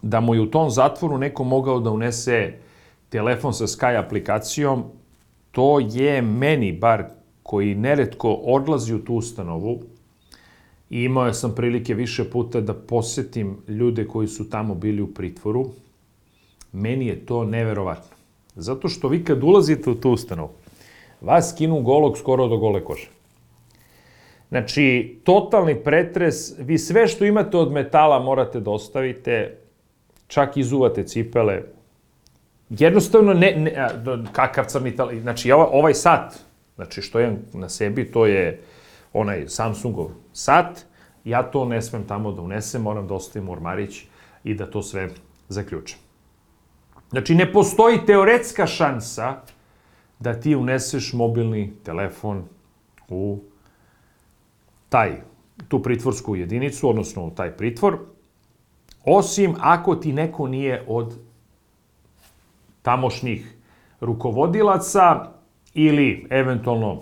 da 0.01 0.20
mu 0.20 0.36
je 0.36 0.41
u 0.41 0.51
tom 0.51 0.70
zatvoru 0.70 1.17
neko 1.17 1.44
mogao 1.44 1.79
da 1.79 1.91
unese 1.91 2.64
telefon 3.15 3.53
sa 3.53 3.67
Sky 3.67 3.95
aplikacijom, 3.95 4.84
to 5.51 5.79
je 5.79 6.22
meni, 6.22 6.72
bar 6.72 7.05
koji 7.43 7.75
neretko 7.75 8.34
odlazi 8.34 8.93
u 8.95 9.03
tu 9.05 9.15
ustanovu, 9.15 9.79
i 10.89 11.03
imao 11.03 11.34
sam 11.34 11.55
prilike 11.55 11.93
više 11.93 12.24
puta 12.29 12.62
da 12.62 12.74
posetim 12.74 13.57
ljude 13.67 14.07
koji 14.07 14.27
su 14.27 14.50
tamo 14.50 14.75
bili 14.75 15.01
u 15.01 15.13
pritvoru, 15.13 15.65
meni 16.72 17.07
je 17.07 17.25
to 17.25 17.43
neverovatno. 17.45 18.15
Zato 18.55 18.89
što 18.89 19.07
vi 19.07 19.24
kad 19.24 19.43
ulazite 19.43 19.89
u 19.89 19.95
tu 19.95 20.12
ustanovu, 20.12 20.50
vas 21.22 21.53
skinu 21.53 21.81
golog 21.81 22.17
skoro 22.17 22.48
do 22.48 22.57
gole 22.57 22.84
kože. 22.84 23.10
Znači, 24.50 25.17
totalni 25.24 25.75
pretres, 25.84 26.60
vi 26.60 26.77
sve 26.77 27.07
što 27.07 27.25
imate 27.25 27.57
od 27.57 27.72
metala 27.72 28.19
morate 28.19 28.60
da 28.60 28.72
ostavite, 28.72 29.57
čak 30.27 30.57
izuvate 30.57 31.03
cipele. 31.03 31.75
Jednostavno, 32.69 33.34
ne, 33.34 33.55
ne 33.55 33.91
kakav 34.31 34.65
crni 34.65 34.95
tal... 34.95 35.10
Znači, 35.22 35.51
ovaj, 35.51 35.67
ovaj 35.72 35.93
sat, 35.93 36.39
znači 36.75 37.01
što 37.01 37.19
je 37.19 37.38
na 37.53 37.69
sebi, 37.69 38.12
to 38.12 38.25
je 38.25 38.62
onaj 39.13 39.48
Samsungov 39.48 40.10
sat, 40.34 40.86
ja 41.24 41.43
to 41.43 41.65
ne 41.65 41.81
smem 41.81 42.03
tamo 42.07 42.31
da 42.31 42.41
unesem, 42.41 42.81
moram 42.81 43.07
da 43.07 43.13
ostavim 43.13 43.50
ormarić 43.50 44.03
i 44.43 44.53
da 44.53 44.69
to 44.72 44.81
sve 44.81 45.10
zaključam. 45.50 46.00
Znači, 47.10 47.36
ne 47.36 47.53
postoji 47.53 48.05
teoretska 48.05 48.67
šansa 48.67 49.36
da 50.19 50.39
ti 50.39 50.55
uneseš 50.55 51.13
mobilni 51.13 51.74
telefon 51.84 52.43
u 53.10 53.39
taj, 54.89 55.22
tu 55.67 55.84
pritvorsku 55.84 56.36
jedinicu, 56.36 56.89
odnosno 56.89 57.25
u 57.25 57.31
taj 57.31 57.57
pritvor, 57.57 57.98
osim 59.03 59.55
ako 59.60 59.95
ti 59.95 60.13
neko 60.13 60.48
nije 60.48 60.84
od 60.88 61.17
tamošnjih 62.86 63.56
rukovodilaca 64.01 65.25
ili 65.74 66.27
eventualno 66.30 67.01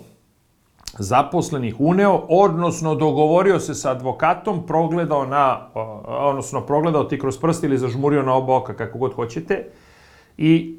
zaposlenih 0.98 1.74
uneo, 1.78 2.26
odnosno 2.28 2.94
dogovorio 2.94 3.60
se 3.60 3.74
sa 3.74 3.90
advokatom, 3.90 4.66
progledao 4.66 5.26
na, 5.26 5.68
odnosno 6.06 6.60
progledao 6.60 7.04
ti 7.04 7.18
kroz 7.18 7.38
prst 7.38 7.64
ili 7.64 7.78
zažmurio 7.78 8.22
na 8.22 8.34
oba 8.34 8.56
oka, 8.56 8.76
kako 8.76 8.98
god 8.98 9.14
hoćete, 9.14 9.64
i 10.38 10.78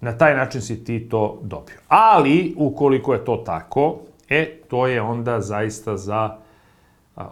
na 0.00 0.18
taj 0.18 0.36
način 0.36 0.60
si 0.60 0.84
ti 0.84 1.08
to 1.08 1.38
dobio. 1.42 1.76
Ali, 1.88 2.54
ukoliko 2.56 3.14
je 3.14 3.24
to 3.24 3.36
tako, 3.36 3.98
e, 4.28 4.60
to 4.68 4.86
je 4.86 5.02
onda 5.02 5.40
zaista 5.40 5.96
za 5.96 6.36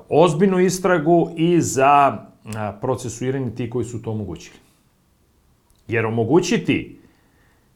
ozbiljnu 0.09 0.61
istragu 0.61 1.31
i 1.37 1.61
za 1.61 2.19
procesuiranje 2.81 3.51
ti 3.51 3.71
koji 3.71 3.85
su 3.85 4.03
to 4.03 4.11
omogućili. 4.11 4.70
Jer 5.91 6.07
omogućiti 6.07 7.01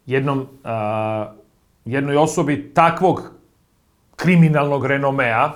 jednom, 0.06 0.47
a, 0.64 1.33
jednoj 1.85 2.16
osobi 2.16 2.71
takvog 2.75 3.30
kriminalnog 4.16 4.87
renomea, 4.87 5.52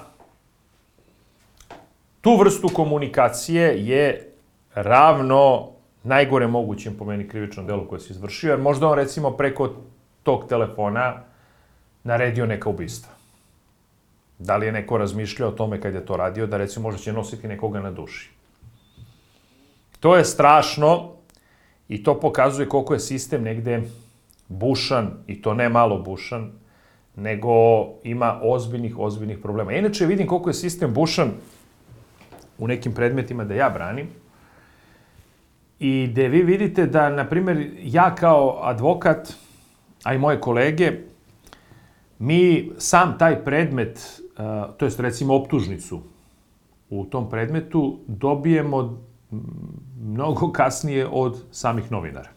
tu 2.20 2.36
vrstu 2.36 2.68
komunikacije 2.68 3.86
je 3.86 4.32
ravno 4.74 5.68
najgore 6.02 6.46
mogućem 6.46 6.94
po 6.98 7.04
meni 7.04 7.28
krivičnom 7.28 7.66
delu 7.66 7.88
koje 7.88 8.00
se 8.00 8.12
izvršio, 8.12 8.50
jer 8.50 8.60
možda 8.60 8.88
on 8.88 8.94
recimo 8.94 9.30
preko 9.30 9.74
tog 10.22 10.48
telefona 10.48 11.22
naredio 12.04 12.46
neka 12.46 12.68
ubistva. 12.68 13.12
Da 14.38 14.56
li 14.56 14.66
je 14.66 14.72
neko 14.72 14.98
razmišljao 14.98 15.48
o 15.48 15.52
tome 15.52 15.80
kad 15.80 15.94
je 15.94 16.06
to 16.06 16.16
radio, 16.16 16.46
da 16.46 16.56
recimo 16.56 16.82
možda 16.82 17.00
će 17.00 17.12
nositi 17.12 17.48
nekoga 17.48 17.80
na 17.80 17.90
duši. 17.90 18.30
To 20.00 20.16
je 20.16 20.24
strašno 20.24 21.17
i 21.88 22.02
to 22.02 22.20
pokazuje 22.20 22.68
koliko 22.68 22.94
je 22.94 23.00
sistem 23.00 23.42
negde 23.42 23.82
bušan, 24.48 25.10
i 25.26 25.42
to 25.42 25.54
ne 25.54 25.68
malo 25.68 25.98
bušan, 25.98 26.52
nego 27.16 27.52
ima 28.02 28.40
ozbiljnih, 28.42 28.98
ozbiljnih 28.98 29.38
problema. 29.38 29.72
Inače 29.72 30.06
vidim 30.06 30.26
koliko 30.26 30.50
je 30.50 30.54
sistem 30.54 30.94
bušan 30.94 31.30
u 32.58 32.68
nekim 32.68 32.94
predmetima 32.94 33.44
da 33.44 33.54
ja 33.54 33.70
branim, 33.70 34.06
i 35.80 36.08
gde 36.10 36.28
vi 36.28 36.42
vidite 36.42 36.86
da, 36.86 37.10
na 37.10 37.28
primjer, 37.28 37.70
ja 37.82 38.14
kao 38.14 38.58
advokat, 38.62 39.34
a 40.02 40.14
i 40.14 40.18
moje 40.18 40.40
kolege, 40.40 40.92
mi 42.18 42.70
sam 42.78 43.18
taj 43.18 43.44
predmet, 43.44 44.20
to 44.76 44.84
jest 44.84 45.00
recimo 45.00 45.34
optužnicu 45.34 46.00
u 46.90 47.04
tom 47.04 47.30
predmetu, 47.30 47.98
dobijemo 48.06 49.07
mnogo 50.00 50.52
kasnije 50.52 51.06
od 51.10 51.42
samih 51.50 51.92
novinara. 51.92 52.30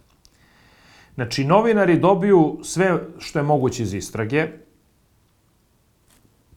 Znači, 1.16 1.44
novinari 1.44 2.00
dobiju 2.00 2.60
sve 2.64 3.00
što 3.20 3.40
je 3.40 3.44
moguće 3.44 3.84
iz 3.84 3.94
istrage, 3.94 4.48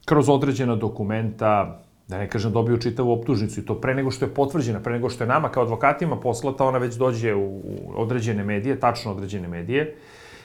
kroz 0.05 0.29
određena 0.29 0.77
dokumenta, 0.77 1.81
da 2.09 2.19
ne 2.19 2.29
kažem 2.31 2.53
dobiju 2.53 2.79
čitavu 2.79 3.13
optužnicu 3.13 3.61
i 3.61 3.65
to 3.65 3.81
pre 3.81 3.95
nego 3.95 4.11
što 4.11 4.25
je 4.25 4.35
potvrđena, 4.35 4.81
pre 4.81 4.93
nego 4.93 5.11
što 5.11 5.25
je 5.25 5.29
nama 5.29 5.49
kao 5.49 5.63
advokatima 5.63 6.21
poslata, 6.21 6.65
ona 6.65 6.79
već 6.79 6.95
dođe 6.95 7.35
u, 7.35 7.61
određene 7.97 8.45
medije, 8.45 8.81
tačno 8.81 9.13
određene 9.13 9.49
medije, 9.49 9.97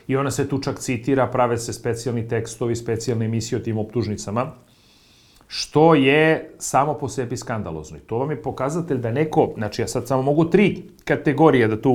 i 0.07 0.15
ona 0.17 0.31
se 0.31 0.49
tu 0.49 0.59
čak 0.59 0.79
citira, 0.79 1.27
prave 1.27 1.57
se 1.57 1.73
specijalni 1.73 2.27
tekstovi, 2.27 2.75
specijalne 2.75 3.25
emisije 3.25 3.59
o 3.59 3.63
tim 3.63 3.77
optužnicama, 3.77 4.51
što 5.51 5.95
je 5.95 6.51
samo 6.57 6.93
po 6.93 7.09
sebi 7.09 7.37
skandalozno. 7.37 7.97
I 7.97 8.01
to 8.01 8.17
vam 8.17 8.31
je 8.31 8.41
pokazatelj 8.41 8.97
da 8.97 9.11
neko, 9.11 9.53
znači 9.57 9.81
ja 9.81 9.87
sad 9.87 10.07
samo 10.07 10.21
mogu 10.21 10.45
tri 10.45 10.83
kategorije 11.05 11.67
da 11.67 11.81
tu 11.81 11.89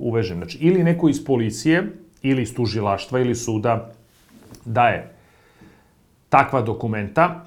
uvežem, 0.00 0.36
znači 0.36 0.58
ili 0.58 0.84
neko 0.84 1.08
iz 1.08 1.24
policije, 1.24 1.92
ili 2.22 2.42
iz 2.42 2.54
tužilaštva, 2.54 3.20
ili 3.20 3.34
suda 3.34 3.92
daje 4.64 5.14
takva 6.28 6.62
dokumenta, 6.62 7.46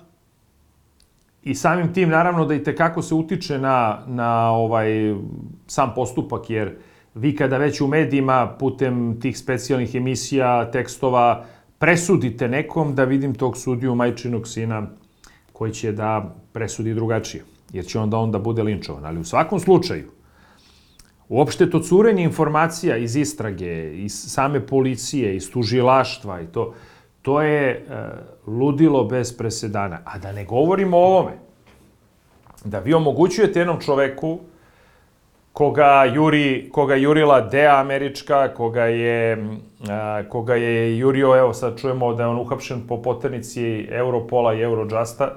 I 1.44 1.56
samim 1.56 1.90
tim, 1.94 2.10
naravno, 2.10 2.46
da 2.46 2.56
i 2.56 2.64
tekako 2.64 3.02
se 3.02 3.16
utiče 3.16 3.58
na, 3.60 4.00
na 4.08 4.52
ovaj, 4.52 5.16
sam 5.68 5.92
postupak, 5.96 6.50
jer 6.50 6.76
vi 7.16 7.36
kada 7.36 7.58
već 7.58 7.82
u 7.82 7.88
medijima 7.88 8.56
putem 8.60 9.20
tih 9.22 9.38
specijalnih 9.38 9.96
emisija, 9.96 10.72
tekstova, 10.72 11.46
presudite 11.80 12.48
nekom 12.48 12.96
da 12.96 13.04
vidim 13.04 13.36
tog 13.36 13.58
sudiju 13.58 13.96
majčinog 13.96 14.48
sina 14.48 14.88
koji 15.54 15.72
će 15.72 15.92
da 15.92 16.36
presudi 16.54 16.94
drugačije, 16.94 17.44
jer 17.74 17.86
će 17.86 18.00
onda 18.00 18.18
onda 18.18 18.40
bude 18.40 18.64
linčovan. 18.64 19.06
Ali 19.06 19.20
u 19.20 19.24
svakom 19.24 19.60
slučaju, 19.60 20.12
uopšte 21.30 21.70
to 21.70 21.80
curenje 21.80 22.24
informacija 22.24 22.98
iz 22.98 23.16
istrage, 23.16 24.04
iz 24.04 24.14
same 24.14 24.68
policije, 24.68 25.36
iz 25.36 25.52
tužilaštva 25.52 26.42
i 26.42 26.46
to, 26.48 26.74
To 27.24 27.42
je 27.42 27.72
e, 27.72 27.84
ludilo 28.48 29.04
bez 29.04 29.38
presedana. 29.38 30.00
A 30.06 30.18
da 30.18 30.32
ne 30.32 30.46
govorimo 30.46 30.98
o 30.98 31.06
ovome. 31.06 31.32
Da 32.66 32.80
vi 32.80 32.94
omogućujete 32.94 33.60
jednom 33.60 33.80
čoveku 33.82 34.40
koga 35.54 36.06
juri, 36.06 36.70
koga 36.72 36.96
jurila 36.96 37.42
DEA 37.42 37.80
američka, 37.80 38.54
koga 38.54 38.84
je, 38.84 39.48
a, 39.90 40.24
koga 40.30 40.56
je 40.56 40.98
jurio, 40.98 41.38
evo 41.38 41.54
sad 41.54 41.80
čujemo 41.80 42.14
da 42.14 42.24
je 42.24 42.30
on 42.30 42.40
uhapšen 42.40 42.88
po 42.88 43.02
poternici 43.02 43.88
Europola 43.92 44.54
i 44.54 44.62
Eurojusta, 44.62 45.32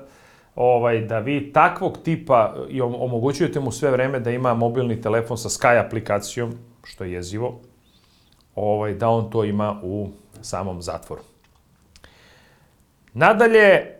ovaj, 0.55 1.01
da 1.01 1.19
vi 1.19 1.53
takvog 1.53 1.99
tipa 2.05 2.55
i 2.69 2.81
omogućujete 2.81 3.61
mu 3.61 3.73
sve 3.73 3.91
vreme 3.91 4.21
da 4.21 4.31
ima 4.31 4.55
mobilni 4.55 5.01
telefon 5.01 5.39
sa 5.39 5.49
Sky 5.49 5.87
aplikacijom, 5.87 6.53
što 6.85 7.05
je 7.05 7.13
jezivo, 7.13 7.61
ovaj, 8.55 8.95
da 8.95 9.09
on 9.09 9.31
to 9.31 9.45
ima 9.45 9.81
u 9.83 10.09
samom 10.43 10.83
zatvoru. 10.83 11.23
Nadalje, 13.15 13.96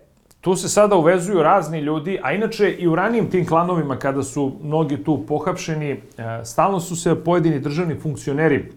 tu 0.47 0.57
se 0.57 0.69
sada 0.69 0.97
uvezuju 0.97 1.43
razni 1.43 1.81
ljudi, 1.81 2.19
a 2.23 2.33
inače 2.33 2.71
i 2.71 2.87
u 2.89 2.95
ranijim 2.95 3.31
tim 3.31 3.47
klanovima 3.47 3.97
kada 3.99 4.23
su 4.23 4.53
mnogi 4.63 5.05
tu 5.05 5.25
pohapšeni, 5.27 5.91
e, 5.91 5.99
stalno 6.45 6.81
su 6.81 6.97
se 6.97 7.15
pojedini 7.25 7.61
državni 7.61 7.95
funkcioneri 7.95 8.73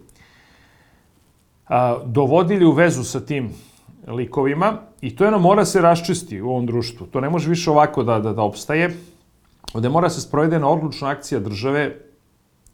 dovodili 2.05 2.65
u 2.65 2.71
vezu 2.71 3.03
sa 3.03 3.19
tim 3.19 3.51
likovima 4.07 4.77
i 5.01 5.15
to 5.15 5.23
jedno 5.23 5.39
mora 5.39 5.65
se 5.65 5.81
raščisti 5.81 6.41
u 6.41 6.49
ovom 6.49 6.65
društvu. 6.65 7.07
To 7.07 7.21
ne 7.21 7.29
može 7.29 7.49
više 7.49 7.71
ovako 7.71 8.03
da, 8.03 8.19
da, 8.19 8.33
da 8.33 8.41
opstaje. 8.41 8.89
Ovde 9.73 9.89
mora 9.89 10.09
se 10.09 10.21
sprovedena 10.21 10.67
odlučna 10.69 11.09
akcija 11.09 11.39
države 11.39 11.99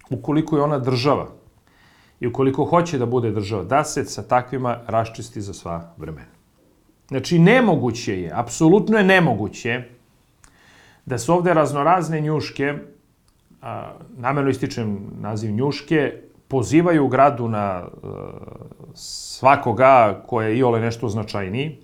ukoliko 0.09 0.55
je 0.57 0.63
ona 0.63 0.79
država 0.79 1.27
i 2.19 2.27
ukoliko 2.27 2.65
hoće 2.65 2.97
da 2.97 3.05
bude 3.05 3.31
država, 3.31 3.63
da 3.63 3.83
se 3.83 4.05
sa 4.05 4.23
takvima 4.23 4.79
raščisti 4.87 5.41
za 5.41 5.53
sva 5.53 5.81
vremena. 5.97 6.44
Znači, 7.07 7.39
nemoguće 7.39 8.21
je, 8.21 8.31
apsolutno 8.33 8.97
je 8.97 9.03
nemoguće 9.03 9.81
da 11.05 11.17
se 11.17 11.31
ovde 11.31 11.53
raznorazne 11.53 12.21
njuške, 12.21 12.73
a, 13.61 13.93
namerno 14.17 14.49
ističem 14.49 14.99
naziv 15.19 15.51
njuške, 15.51 16.13
pozivaju 16.47 17.07
gradu 17.07 17.47
na 17.47 17.61
a, 17.61 17.87
svakoga 18.93 20.23
ko 20.27 20.41
je 20.41 20.57
i 20.57 20.63
ole 20.63 20.79
nešto 20.79 21.09
značajniji 21.09 21.77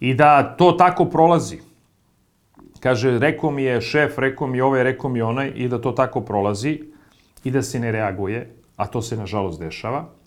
i 0.00 0.14
da 0.14 0.56
to 0.56 0.72
tako 0.72 1.04
prolazi. 1.04 1.58
Kaže, 2.80 3.18
rekao 3.18 3.50
mi 3.50 3.62
je 3.62 3.80
šef, 3.80 4.18
rekao 4.18 4.46
mi 4.46 4.60
ovaj, 4.60 4.82
rekao 4.82 5.10
mi 5.10 5.22
onaj 5.22 5.52
i 5.54 5.68
da 5.68 5.80
to 5.80 5.92
tako 5.92 6.20
prolazi 6.20 6.80
i 7.44 7.50
da 7.50 7.62
se 7.62 7.80
ne 7.80 7.92
reaguje, 7.92 8.54
a 8.76 8.86
to 8.86 9.02
se 9.02 9.16
nažalost 9.16 9.60
dešava. 9.60 10.19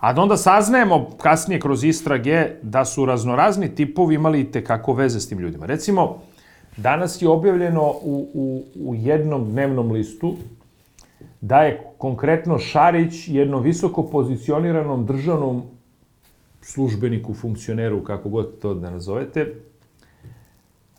A 0.00 0.12
da 0.12 0.22
onda 0.22 0.36
saznajemo 0.36 1.10
kasnije 1.18 1.60
kroz 1.60 1.84
istrage 1.84 2.46
da 2.62 2.84
su 2.84 3.04
raznorazni 3.04 3.74
tipovi 3.74 4.14
imali 4.14 4.52
te 4.52 4.64
kako 4.64 4.92
veze 4.92 5.20
s 5.20 5.28
tim 5.28 5.38
ljudima. 5.38 5.66
Recimo, 5.66 6.22
danas 6.76 7.22
je 7.22 7.28
objavljeno 7.28 7.82
u, 8.02 8.28
u, 8.34 8.64
u 8.84 8.94
jednom 8.94 9.50
dnevnom 9.50 9.92
listu 9.92 10.34
da 11.40 11.62
je 11.62 11.82
konkretno 11.98 12.58
Šarić 12.58 13.28
jednom 13.28 13.62
visoko 13.62 14.02
pozicioniranom 14.02 15.06
državnom 15.06 15.62
službeniku, 16.62 17.34
funkcioneru, 17.34 18.04
kako 18.04 18.28
god 18.28 18.58
to 18.58 18.74
da 18.74 18.90
nazovete, 18.90 19.54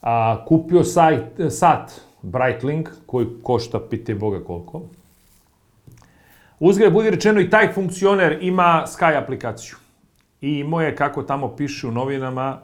a, 0.01 0.46
kupio 0.48 0.84
sajt, 0.84 1.41
sat 1.50 2.01
Breitling, 2.22 2.88
koji 3.06 3.27
košta, 3.44 3.79
pite 3.89 4.15
Boga 4.15 4.44
koliko, 4.44 4.82
Uzgled 6.60 6.94
budi 6.94 7.10
rečeno 7.10 7.42
i 7.42 7.50
taj 7.50 7.74
funkcioner 7.74 8.38
ima 8.42 8.84
Sky 8.88 9.18
aplikaciju. 9.24 9.75
I 10.42 10.60
imao 10.60 10.82
je, 10.82 10.96
kako 10.96 11.24
tamo 11.24 11.56
piše 11.56 11.88
u 11.88 11.92
novinama, 11.92 12.60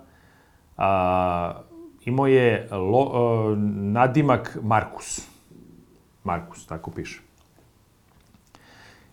a, 0.77 1.61
imao 2.05 2.27
je 2.27 2.67
lo, 2.71 3.11
a, 3.13 3.55
nadimak 3.75 4.57
Markus. 4.61 5.21
Markus, 6.23 6.65
tako 6.67 6.91
piše. 6.91 7.21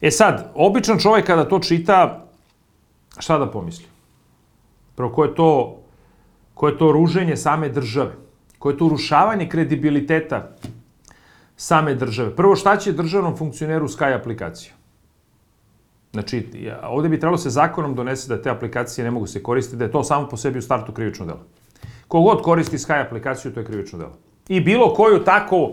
E 0.00 0.10
sad, 0.10 0.52
običan 0.54 0.98
čovjek 0.98 1.26
kada 1.26 1.48
to 1.48 1.58
čita, 1.58 2.26
šta 3.18 3.38
da 3.38 3.50
pomisli? 3.50 3.86
Prvo, 4.94 5.12
ko 5.12 5.24
je 5.24 5.34
to, 5.34 5.78
ko 6.54 6.68
je 6.68 6.78
to 6.78 6.92
ruženje 6.92 7.36
same 7.36 7.68
države? 7.68 8.12
Ko 8.58 8.70
je 8.70 8.78
to 8.78 8.86
urušavanje 8.86 9.48
kredibiliteta 9.48 10.56
same 11.62 11.94
države. 11.94 12.36
Prvo, 12.36 12.56
šta 12.56 12.76
će 12.76 12.92
državnom 12.92 13.36
funkcioneru 13.36 13.88
Sky 13.88 14.16
aplikaciju? 14.16 14.72
Znači, 16.12 16.48
ovde 16.82 17.08
bi 17.08 17.20
trebalo 17.20 17.38
se 17.38 17.50
zakonom 17.50 17.94
donese 17.94 18.28
da 18.28 18.42
te 18.42 18.50
aplikacije 18.50 19.04
ne 19.04 19.10
mogu 19.10 19.26
se 19.26 19.42
koristiti, 19.42 19.78
da 19.78 19.84
je 19.84 19.92
to 19.92 20.02
samo 20.04 20.28
po 20.28 20.36
sebi 20.36 20.58
u 20.58 20.62
startu 20.62 20.92
krivično 20.92 21.26
delo. 21.26 21.44
Kogod 22.08 22.42
koristi 22.42 22.78
Sky 22.78 23.04
aplikaciju, 23.06 23.52
to 23.54 23.60
je 23.60 23.66
krivično 23.66 23.98
delo. 23.98 24.18
I 24.48 24.60
bilo 24.60 24.94
koju 24.94 25.24
tako 25.24 25.72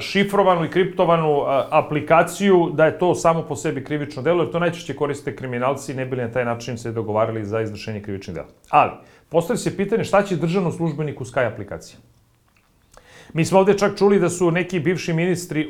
šifrovanu 0.00 0.64
i 0.64 0.70
kriptovanu 0.70 1.44
aplikaciju, 1.70 2.70
da 2.72 2.86
je 2.86 2.98
to 2.98 3.14
samo 3.14 3.42
po 3.42 3.56
sebi 3.56 3.84
krivično 3.84 4.22
delo, 4.22 4.42
jer 4.42 4.52
to 4.52 4.58
najčešće 4.58 4.96
koriste 4.96 5.36
kriminalci, 5.36 5.94
ne 5.94 6.06
bili 6.06 6.22
na 6.22 6.32
taj 6.32 6.44
način 6.44 6.78
se 6.78 6.92
dogovarali 6.92 7.44
za 7.44 7.60
izvršenje 7.60 8.02
krivičnih 8.02 8.34
dela. 8.34 8.48
Ali, 8.70 8.92
postoji 9.28 9.58
se 9.58 9.76
pitanje 9.76 10.04
šta 10.04 10.22
će 10.22 10.36
državnom 10.36 10.72
službeniku 10.72 11.24
Sky 11.24 11.46
aplikacija? 11.52 11.98
Mi 13.32 13.44
smo 13.44 13.58
ovde 13.58 13.78
čak 13.78 13.98
čuli 13.98 14.18
da 14.18 14.30
su 14.30 14.50
neki 14.50 14.80
bivši 14.80 15.12
ministri 15.12 15.68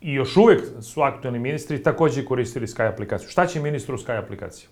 i 0.00 0.14
još 0.14 0.36
uvek 0.36 0.60
su 0.80 1.02
aktualni 1.02 1.38
ministri 1.38 1.82
takođe 1.82 2.24
koristili 2.24 2.66
Sky 2.66 2.88
aplikaciju. 2.88 3.28
Šta 3.28 3.46
će 3.46 3.60
ministru 3.60 3.96
Sky 3.96 4.18
aplikacija? 4.18 4.68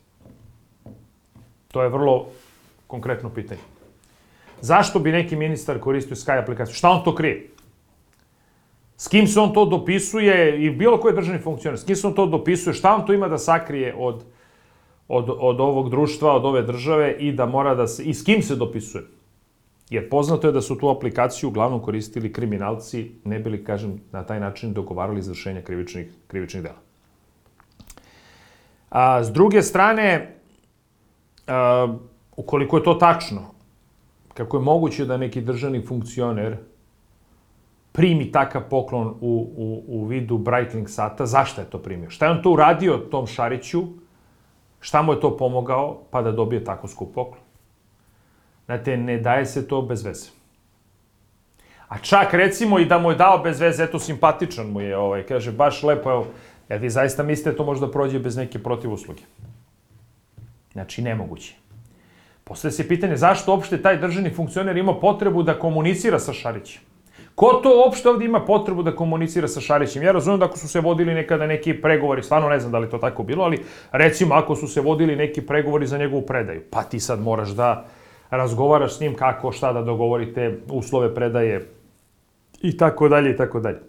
To 1.68 1.82
je 1.82 1.88
vrlo 1.88 2.26
konkretno 2.86 3.30
pitanje. 3.30 3.60
Zašto 4.60 4.98
bi 4.98 5.12
neki 5.12 5.36
ministar 5.36 5.80
koristio 5.80 6.16
Sky 6.16 6.42
aplikaciju? 6.42 6.74
Šta 6.74 6.90
on 6.90 7.04
to 7.04 7.14
krije? 7.14 7.48
S 8.96 9.08
kim 9.08 9.26
se 9.26 9.40
on 9.40 9.52
to 9.52 9.64
dopisuje 9.64 10.64
i 10.64 10.70
bilo 10.70 11.00
koji 11.00 11.14
državni 11.14 11.40
funkcioner, 11.40 11.78
s 11.78 11.84
kim 11.84 11.96
se 11.96 12.06
on 12.06 12.14
to 12.14 12.26
dopisuje, 12.26 12.74
šta 12.74 12.94
on 12.94 13.06
to 13.06 13.12
ima 13.12 13.28
da 13.28 13.38
sakrije 13.38 13.94
od, 13.98 14.22
od, 15.08 15.26
od 15.28 15.60
ovog 15.60 15.90
društva, 15.90 16.36
od 16.36 16.44
ove 16.44 16.62
države 16.62 17.16
i 17.18 17.32
da 17.32 17.46
mora 17.46 17.74
da 17.74 17.86
se, 17.86 18.04
i 18.04 18.14
s 18.14 18.24
kim 18.24 18.42
se 18.42 18.56
dopisuje? 18.56 19.04
Jer 19.92 20.08
poznato 20.08 20.48
je 20.48 20.52
da 20.52 20.60
su 20.60 20.78
tu 20.78 20.88
aplikaciju 20.88 21.48
uglavnom 21.48 21.82
koristili 21.82 22.32
kriminalci, 22.32 23.10
ne 23.24 23.38
bili, 23.38 23.64
kažem, 23.64 24.00
na 24.12 24.22
taj 24.24 24.40
način 24.40 24.72
dogovarali 24.72 25.18
izvršenja 25.20 25.60
krivičnih, 25.62 26.06
krivičnih 26.26 26.62
dela. 26.62 26.80
A, 28.90 29.24
s 29.24 29.32
druge 29.32 29.62
strane, 29.62 30.36
a, 31.46 31.96
ukoliko 32.36 32.76
je 32.76 32.84
to 32.84 32.94
tačno, 32.94 33.42
kako 34.34 34.56
je 34.56 34.62
moguće 34.62 35.04
da 35.04 35.16
neki 35.16 35.40
državni 35.40 35.84
funkcioner 35.86 36.56
primi 37.92 38.32
takav 38.32 38.62
poklon 38.70 39.08
u, 39.20 39.52
u, 39.56 39.84
u 39.86 40.04
vidu 40.04 40.38
Breitling 40.38 40.88
sata, 40.88 41.26
zašto 41.26 41.60
je 41.60 41.70
to 41.70 41.78
primio? 41.78 42.10
Šta 42.10 42.26
je 42.26 42.32
on 42.32 42.42
to 42.42 42.50
uradio 42.50 42.96
tom 42.96 43.26
Šariću? 43.26 43.82
Šta 44.80 45.02
mu 45.02 45.12
je 45.12 45.20
to 45.20 45.36
pomogao 45.36 46.02
pa 46.10 46.22
da 46.22 46.32
dobije 46.32 46.64
tako 46.64 46.88
skup 46.88 47.14
poklon? 47.14 47.41
Znate, 48.66 48.96
ne 48.96 49.18
daje 49.18 49.46
se 49.46 49.68
to 49.68 49.82
bez 49.82 50.04
veze. 50.04 50.30
A 51.88 51.98
čak 51.98 52.34
recimo 52.34 52.78
i 52.78 52.84
da 52.84 52.98
mu 52.98 53.10
je 53.10 53.16
dao 53.16 53.38
bez 53.38 53.60
veze, 53.60 53.84
eto 53.84 53.98
simpatičan 53.98 54.66
mu 54.66 54.80
je, 54.80 54.96
ovaj, 54.96 55.26
kaže 55.26 55.52
baš 55.52 55.82
lepo, 55.82 56.10
evo, 56.10 56.26
jer 56.68 56.80
vi 56.80 56.90
zaista 56.90 57.22
mislite 57.22 57.50
da 57.50 57.56
to 57.56 57.64
možda 57.64 57.90
prođe 57.90 58.18
bez 58.18 58.36
neke 58.36 58.58
protivusluge. 58.58 59.22
Znači, 60.72 61.02
nemoguće. 61.02 61.54
Posle 62.44 62.70
se 62.70 62.88
pitanje 62.88 63.16
zašto 63.16 63.52
uopšte 63.52 63.82
taj 63.82 63.98
državni 63.98 64.30
funkcioner 64.30 64.76
ima 64.76 64.94
potrebu 64.94 65.42
da 65.42 65.58
komunicira 65.58 66.18
sa 66.18 66.32
Šarićem. 66.32 66.82
Ko 67.34 67.60
to 67.62 67.70
uopšte 67.84 68.08
ovde 68.08 68.24
ima 68.24 68.40
potrebu 68.44 68.82
da 68.82 68.96
komunicira 68.96 69.48
sa 69.48 69.60
Šarićem? 69.60 70.02
Ja 70.02 70.12
razumem 70.12 70.40
da 70.40 70.46
ako 70.46 70.58
su 70.58 70.68
se 70.68 70.80
vodili 70.80 71.14
nekada 71.14 71.46
neki 71.46 71.74
pregovori, 71.74 72.22
stvarno 72.22 72.48
ne 72.48 72.60
znam 72.60 72.72
da 72.72 72.78
li 72.78 72.90
to 72.90 72.98
tako 72.98 73.22
bilo, 73.22 73.44
ali 73.44 73.64
recimo 73.92 74.34
ako 74.34 74.56
su 74.56 74.68
se 74.68 74.80
vodili 74.80 75.16
neki 75.16 75.40
pregovori 75.46 75.86
za 75.86 75.98
njegovu 75.98 76.22
predaju, 76.26 76.62
pa 76.70 76.82
ti 76.82 77.00
sad 77.00 77.20
moraš 77.20 77.48
da 77.48 77.84
razgovaraš 78.36 78.96
s 78.96 79.00
njim 79.00 79.14
kako, 79.14 79.52
šta 79.52 79.72
da 79.72 79.82
dogovorite, 79.82 80.58
uslove 80.68 81.14
predaje 81.14 81.68
i 82.62 82.76
tako 82.76 83.08
dalje 83.08 83.30
i 83.30 83.36
tako 83.36 83.60
dalje. 83.60 83.80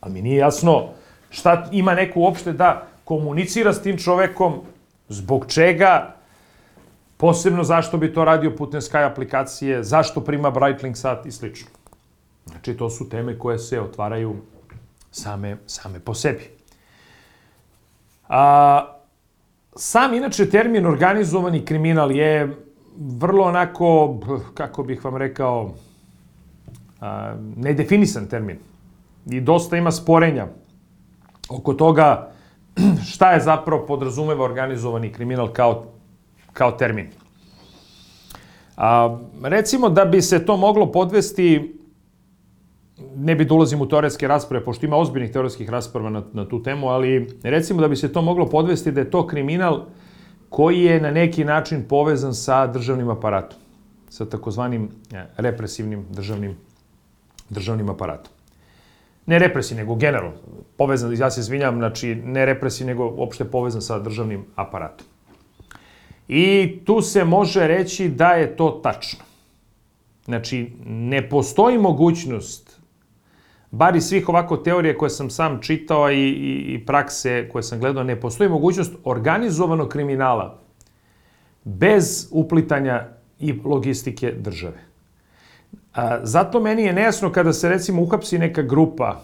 Ali 0.00 0.14
mi 0.14 0.22
nije 0.22 0.36
jasno 0.36 0.88
šta 1.30 1.68
ima 1.72 1.94
neko 1.94 2.20
uopšte 2.20 2.52
da 2.52 2.86
komunicira 3.04 3.72
s 3.72 3.82
tim 3.82 3.98
čovekom, 3.98 4.60
zbog 5.08 5.46
čega, 5.48 6.14
posebno 7.16 7.64
zašto 7.64 7.96
bi 7.96 8.12
to 8.12 8.24
radio 8.24 8.56
putem 8.56 8.80
Sky 8.80 9.06
aplikacije, 9.10 9.82
zašto 9.82 10.20
prima 10.20 10.50
Breitling 10.50 10.96
sat 10.96 11.26
i 11.26 11.32
slično. 11.32 11.68
Znači, 12.46 12.76
to 12.76 12.90
su 12.90 13.08
teme 13.08 13.38
koje 13.38 13.58
se 13.58 13.80
otvaraju 13.80 14.36
same, 15.10 15.56
same 15.66 16.00
po 16.00 16.14
sebi. 16.14 16.50
A, 18.28 18.94
sam, 19.76 20.14
inače, 20.14 20.50
termin 20.50 20.86
organizovani 20.86 21.64
kriminal 21.64 22.12
je 22.12 22.56
vrlo 22.98 23.44
onako, 23.44 24.18
kako 24.54 24.82
bih 24.82 25.04
vam 25.04 25.16
rekao, 25.16 25.74
a, 27.00 27.34
nedefinisan 27.56 28.26
termin. 28.26 28.58
I 29.26 29.40
dosta 29.40 29.76
ima 29.76 29.90
sporenja 29.92 30.46
oko 31.48 31.74
toga 31.74 32.30
šta 33.10 33.32
je 33.32 33.40
zapravo 33.40 33.86
podrazumeva 33.86 34.44
organizovani 34.44 35.12
kriminal 35.12 35.52
kao, 35.52 35.84
kao 36.52 36.72
termin. 36.72 37.08
A, 38.76 39.18
recimo 39.42 39.88
da 39.88 40.04
bi 40.04 40.22
se 40.22 40.46
to 40.46 40.56
moglo 40.56 40.92
podvesti, 40.92 41.78
ne 43.16 43.34
bi 43.34 43.44
da 43.44 43.54
ulazim 43.54 43.80
u 43.80 43.88
teoretske 43.88 44.28
rasprave, 44.28 44.64
pošto 44.64 44.86
ima 44.86 44.96
ozbiljnih 44.96 45.32
teoretskih 45.32 45.70
rasprava 45.70 46.10
na, 46.10 46.22
na 46.32 46.48
tu 46.48 46.62
temu, 46.62 46.88
ali 46.88 47.38
recimo 47.42 47.80
da 47.80 47.88
bi 47.88 47.96
se 47.96 48.12
to 48.12 48.22
moglo 48.22 48.46
podvesti 48.46 48.92
da 48.92 49.00
je 49.00 49.10
to 49.10 49.26
kriminal 49.26 49.86
koji 50.48 50.82
je 50.82 51.00
na 51.00 51.10
neki 51.10 51.44
način 51.44 51.84
povezan 51.88 52.34
sa 52.34 52.66
državnim 52.66 53.10
aparatom. 53.10 53.58
sa 54.10 54.24
takozvanim 54.26 54.88
e, 55.12 55.26
represivnim 55.36 56.06
državnim, 56.10 56.56
državnim 57.50 57.90
aparatom. 57.90 58.32
Ne 59.26 59.38
represivni, 59.38 59.82
nego 59.82 59.94
generalno. 59.94 60.36
Povezan, 60.76 61.12
ja 61.18 61.30
se 61.30 61.40
izvinjam, 61.40 61.76
znači 61.76 62.14
ne 62.14 62.46
represivni, 62.46 62.92
nego 62.92 63.08
uopšte 63.08 63.44
povezan 63.44 63.82
sa 63.82 63.98
državnim 63.98 64.44
aparatom. 64.56 65.06
I 66.28 66.78
tu 66.84 67.02
se 67.02 67.24
može 67.24 67.66
reći 67.66 68.08
da 68.08 68.28
je 68.28 68.56
to 68.56 68.80
tačno. 68.82 69.24
Znači, 70.24 70.72
ne 70.86 71.28
postoji 71.28 71.78
mogućnost, 71.78 72.67
bar 73.70 73.96
iz 73.96 74.04
svih 74.04 74.28
ovako 74.28 74.56
teorije 74.56 74.98
koje 74.98 75.10
sam 75.10 75.30
sam 75.30 75.58
čitao 75.62 76.10
i, 76.10 76.28
i, 76.28 76.74
i 76.74 76.86
prakse 76.86 77.48
koje 77.52 77.62
sam 77.62 77.80
gledao, 77.80 78.04
ne 78.04 78.20
postoji 78.20 78.50
mogućnost 78.50 78.92
organizovanog 79.04 79.88
kriminala 79.88 80.58
bez 81.64 82.28
uplitanja 82.30 83.06
i 83.40 83.60
logistike 83.64 84.32
države. 84.32 84.78
A, 85.94 86.18
zato 86.22 86.60
meni 86.60 86.82
je 86.82 86.92
nejasno 86.92 87.32
kada 87.32 87.52
se 87.52 87.68
recimo 87.68 88.02
uhapsi 88.02 88.38
neka 88.38 88.62
grupa 88.62 89.20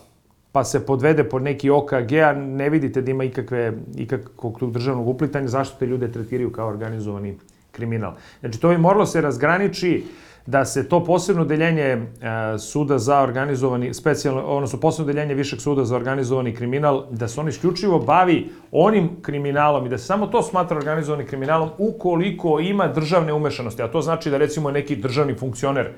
pa 0.53 0.65
se 0.65 0.87
podvede 0.87 1.25
pod 1.25 1.43
neki 1.43 1.71
OKG, 1.71 2.13
a 2.13 2.33
ne 2.33 2.71
vidite 2.71 3.03
da 3.03 3.11
ima 3.11 3.25
ikakve, 3.25 3.73
ikakvog 3.97 4.73
državnog 4.73 5.09
uplitanja, 5.09 5.49
zašto 5.49 5.79
te 5.79 5.87
ljude 5.87 6.13
tretiraju 6.13 6.53
kao 6.53 6.69
organizovani 6.69 7.39
kriminal. 7.73 8.13
Znači, 8.41 8.61
to 8.61 8.69
bi 8.69 8.79
moralo 8.79 9.07
se 9.07 9.21
razgraniči 9.21 10.05
da 10.47 10.65
se 10.65 10.89
to 10.89 11.05
posebno 11.05 11.45
deljenje 11.45 11.83
e, 11.83 11.99
suda 12.59 12.99
za 12.99 13.21
organizovani, 13.21 13.95
specijalno, 13.95 14.43
odnosno 14.43 14.81
posebno 14.81 15.13
deljenje 15.13 15.35
Višeg 15.35 15.61
suda 15.61 15.85
za 15.85 15.97
organizovani 15.97 16.55
kriminal, 16.55 17.05
da 17.11 17.29
se 17.29 17.41
on 17.41 17.49
isključivo 17.49 17.99
bavi 17.99 18.51
onim 18.73 19.11
kriminalom 19.23 19.87
i 19.87 19.89
da 19.89 19.99
se 19.99 20.07
samo 20.07 20.27
to 20.27 20.43
smatra 20.43 20.77
organizovani 20.77 21.25
kriminalom 21.25 21.71
ukoliko 21.79 22.61
ima 22.61 22.89
državne 22.89 23.33
umešanosti. 23.33 23.83
A 23.83 23.89
to 23.89 24.01
znači 24.01 24.31
da 24.31 24.37
recimo 24.37 24.71
neki 24.71 24.97
državni 24.97 25.35
funkcioner 25.35 25.91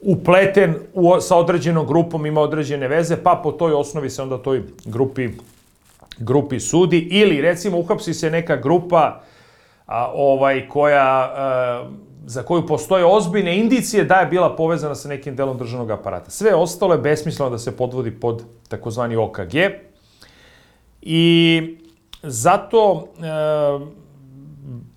upleten 0.00 0.74
u, 0.94 1.20
sa 1.20 1.36
određenom 1.36 1.86
grupom, 1.86 2.26
ima 2.26 2.40
određene 2.40 2.88
veze, 2.88 3.16
pa 3.22 3.40
po 3.42 3.52
toj 3.52 3.72
osnovi 3.72 4.10
se 4.10 4.22
onda 4.22 4.38
toj 4.38 4.62
grupi, 4.84 5.28
grupi 6.18 6.60
sudi. 6.60 6.98
Ili 6.98 7.40
recimo 7.40 7.78
uhapsi 7.78 8.14
se 8.14 8.30
neka 8.30 8.56
grupa 8.56 9.20
a, 9.86 10.12
ovaj 10.14 10.68
koja 10.68 11.32
a, 11.34 11.90
za 12.26 12.42
koju 12.42 12.66
postoje 12.66 13.04
ozbiljne 13.04 13.58
indicije 13.58 14.04
da 14.04 14.14
je 14.14 14.26
bila 14.26 14.56
povezana 14.56 14.94
sa 14.94 15.08
nekim 15.08 15.36
delom 15.36 15.58
državnog 15.58 15.90
aparata. 15.90 16.30
Sve 16.30 16.54
ostalo 16.54 16.94
je 16.94 17.00
besmisleno 17.00 17.50
da 17.50 17.58
se 17.58 17.76
podvodi 17.76 18.10
pod 18.10 18.42
takozvani 18.68 19.16
OKG. 19.16 19.54
I 21.02 21.76
zato 22.22 23.08
e, 23.18 23.26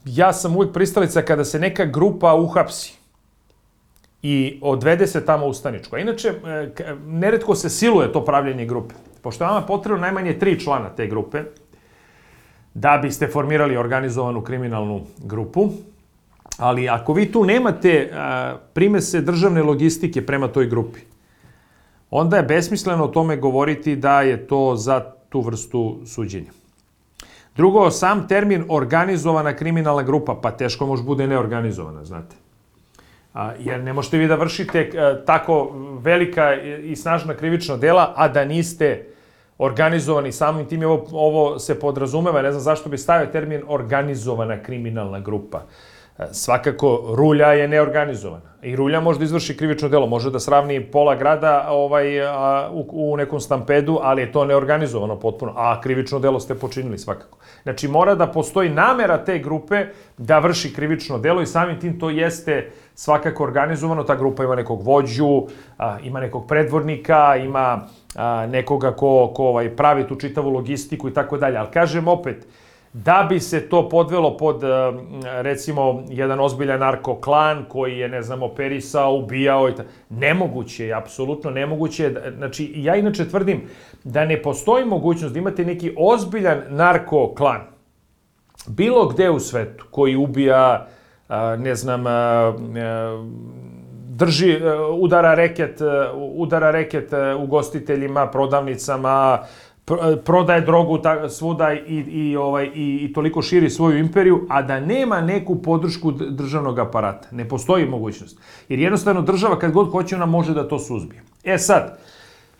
ja 0.05 0.33
sam 0.33 0.55
uvijek 0.55 0.73
pristalica 0.73 1.21
kada 1.21 1.45
se 1.45 1.59
neka 1.59 1.85
grupa 1.85 2.33
uhapsi 2.33 2.93
i 4.21 4.59
odvede 4.61 5.07
se 5.07 5.25
tamo 5.25 5.45
u 5.45 5.53
staničku. 5.53 5.95
A 5.95 5.99
inače, 5.99 6.27
e, 6.27 6.95
neretko 7.05 7.55
se 7.55 7.69
siluje 7.69 8.11
to 8.11 8.25
pravljenje 8.25 8.65
grupe. 8.65 8.95
Pošto 9.21 9.43
je 9.45 9.67
potrebno 9.67 10.01
najmanje 10.01 10.39
tri 10.39 10.59
člana 10.59 10.89
te 10.89 11.07
grupe, 11.07 11.43
da 12.73 12.99
biste 13.01 13.27
formirali 13.27 13.77
organizovanu 13.77 14.41
kriminalnu 14.41 15.01
grupu, 15.17 15.69
ali 16.59 16.89
ako 16.89 17.13
vi 17.13 17.31
tu 17.31 17.43
nemate 17.45 18.11
primese 18.73 19.21
državne 19.21 19.63
logistike 19.63 20.25
prema 20.25 20.47
toj 20.47 20.67
grupi, 20.67 20.99
onda 22.11 22.37
je 22.37 22.43
besmisleno 22.43 23.03
o 23.03 23.07
tome 23.07 23.37
govoriti 23.37 23.95
da 23.95 24.21
je 24.21 24.47
to 24.47 24.75
za 24.75 24.99
tu 25.29 25.41
vrstu 25.41 25.99
suđenja. 26.05 26.51
Drugo, 27.55 27.91
sam 27.91 28.27
termin 28.27 28.65
organizovana 28.69 29.53
kriminalna 29.53 30.03
grupa, 30.03 30.39
pa 30.41 30.51
teško 30.51 30.85
može 30.85 31.03
bude 31.03 31.27
neorganizovana, 31.27 32.05
znate. 32.05 32.35
A, 33.33 33.51
jer 33.59 33.83
ne 33.83 33.93
možete 33.93 34.17
vi 34.17 34.27
da 34.27 34.35
vršite 34.35 34.91
a, 34.95 35.25
tako 35.25 35.71
velika 36.01 36.53
i 36.83 36.95
snažna 36.95 37.33
krivična 37.33 37.77
dela, 37.77 38.13
a 38.15 38.27
da 38.27 38.45
niste 38.45 39.05
organizovani 39.57 40.31
samim 40.31 40.65
tim 40.65 40.83
ovo, 40.83 41.05
ovo 41.11 41.59
se 41.59 41.79
podrazumeva, 41.79 42.41
ne 42.41 42.51
znam 42.51 42.61
zašto 42.61 42.89
bi 42.89 42.97
stavio 42.97 43.27
termin 43.27 43.61
organizovana 43.67 44.63
kriminalna 44.63 45.19
grupa. 45.19 45.61
Svakako, 46.31 47.13
rulja 47.17 47.47
je 47.47 47.67
neorganizovana. 47.67 48.49
I 48.61 48.75
rulja 48.75 48.99
može 48.99 49.19
da 49.19 49.25
izvrši 49.25 49.57
krivično 49.57 49.89
delo, 49.89 50.07
može 50.07 50.31
da 50.31 50.39
sravni 50.39 50.83
pola 50.91 51.15
grada 51.15 51.67
ovaj, 51.69 52.21
a, 52.21 52.69
u, 52.71 53.11
u 53.11 53.17
nekom 53.17 53.39
stampedu, 53.39 53.99
ali 54.01 54.21
je 54.21 54.31
to 54.31 54.45
neorganizovano 54.45 55.19
potpuno. 55.19 55.53
A 55.55 55.81
krivično 55.81 56.19
delo 56.19 56.39
ste 56.39 56.55
počinili 56.55 56.97
svakako. 56.97 57.37
Znači, 57.63 57.87
mora 57.87 58.15
da 58.15 58.27
postoji 58.27 58.69
namera 58.69 59.17
te 59.17 59.39
grupe 59.39 59.85
da 60.17 60.39
vrši 60.39 60.73
krivično 60.73 61.17
delo 61.17 61.41
i 61.41 61.45
samim 61.45 61.79
tim 61.79 61.99
to 61.99 62.09
jeste 62.09 62.71
svakako 62.95 63.43
organizovano. 63.43 64.03
Ta 64.03 64.15
grupa 64.15 64.43
ima 64.43 64.55
nekog 64.55 64.81
vođu, 64.81 65.47
a, 65.77 65.97
ima 66.03 66.19
nekog 66.19 66.47
predvornika, 66.47 67.35
ima 67.35 67.87
a, 68.15 68.47
nekoga 68.47 68.91
ko, 68.91 69.31
ko 69.35 69.43
ovaj, 69.43 69.75
pravi 69.75 70.07
tu 70.07 70.15
čitavu 70.15 70.49
logistiku 70.49 71.09
i 71.09 71.13
tako 71.13 71.37
dalje. 71.37 71.57
Ali 71.57 71.71
kažem 71.71 72.07
opet, 72.07 72.47
da 72.93 73.25
bi 73.29 73.39
se 73.39 73.69
to 73.69 73.89
podvelo 73.89 74.37
pod, 74.37 74.63
eh, 74.63 74.67
recimo, 75.23 76.03
jedan 76.09 76.39
ozbiljan 76.39 76.79
narkoklan 76.79 77.65
koji 77.69 77.97
je, 77.97 78.09
ne 78.09 78.21
znam, 78.21 78.43
operisao, 78.43 79.15
ubijao 79.15 79.69
i 79.69 79.75
tako. 79.75 79.89
Nemoguće 80.09 80.85
je, 80.85 80.93
apsolutno 80.93 81.51
nemoguće. 81.51 82.15
Znači, 82.37 82.73
ja 82.75 82.95
inače 82.95 83.29
tvrdim 83.29 83.61
da 84.03 84.25
ne 84.25 84.41
postoji 84.41 84.85
mogućnost 84.85 85.33
da 85.33 85.39
imate 85.39 85.65
neki 85.65 85.93
ozbiljan 85.97 86.61
narkoklan 86.69 87.61
bilo 88.67 89.07
gde 89.07 89.29
u 89.29 89.39
svetu 89.39 89.85
koji 89.91 90.15
ubija, 90.15 90.87
eh, 91.29 91.33
ne 91.57 91.75
znam, 91.75 92.07
eh, 92.07 92.11
drži, 94.09 94.59
udara 94.99 95.33
reket, 95.33 95.81
udara 96.35 96.71
reket 96.71 97.11
ugostiteljima, 97.37 98.27
prodavnicama, 98.27 99.39
prodaje 100.25 100.61
drogu 100.61 100.97
ta, 100.97 101.29
svuda 101.29 101.73
i, 101.73 101.95
i, 101.95 102.35
ovaj, 102.35 102.65
i, 102.75 102.99
i 103.01 103.13
toliko 103.13 103.41
širi 103.41 103.69
svoju 103.69 103.97
imperiju, 103.97 104.45
a 104.49 104.61
da 104.61 104.79
nema 104.79 105.21
neku 105.21 105.61
podršku 105.61 106.11
državnog 106.11 106.79
aparata. 106.79 107.27
Ne 107.31 107.49
postoji 107.49 107.85
mogućnost. 107.85 108.39
Jer 108.69 108.79
jednostavno 108.79 109.21
država 109.21 109.59
kad 109.59 109.71
god 109.71 109.91
hoće 109.91 110.15
ona 110.15 110.25
može 110.25 110.53
da 110.53 110.67
to 110.67 110.79
suzbije. 110.79 111.23
E 111.43 111.57
sad, 111.57 111.99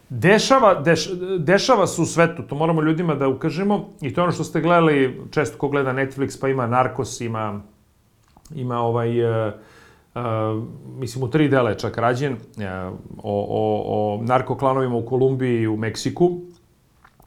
dešava, 0.10 0.82
deš, 0.82 1.10
dešava 1.38 1.88
se 1.88 2.02
u 2.02 2.06
svetu, 2.06 2.44
to 2.44 2.56
moramo 2.56 2.82
ljudima 2.82 3.16
da 3.16 3.28
ukažemo, 3.28 3.90
i 4.02 4.14
to 4.14 4.22
je 4.22 4.24
ono 4.24 4.32
što 4.32 4.44
ste 4.44 4.62
gledali, 4.62 5.22
često 5.32 5.58
ko 5.58 5.68
gleda 5.68 5.94
Netflix, 5.94 6.42
pa 6.42 6.48
ima 6.48 6.68
Narcos, 6.68 7.22
ima, 7.22 7.62
ima 8.56 8.80
ovaj... 8.80 9.48
Uh, 9.48 9.54
Uh, 10.16 10.64
mislim, 10.98 11.24
u 11.24 11.30
tri 11.30 11.48
dela 11.48 11.70
je 11.70 11.78
čak 11.78 11.98
rađen, 11.98 12.34
uh, 12.34 12.40
o, 13.24 13.46
o, 13.50 13.84
o 13.86 14.24
narkoklanovima 14.24 14.96
u 14.96 15.06
Kolumbiji 15.06 15.62
i 15.62 15.68
u 15.68 15.78
Meksiku, 15.78 16.32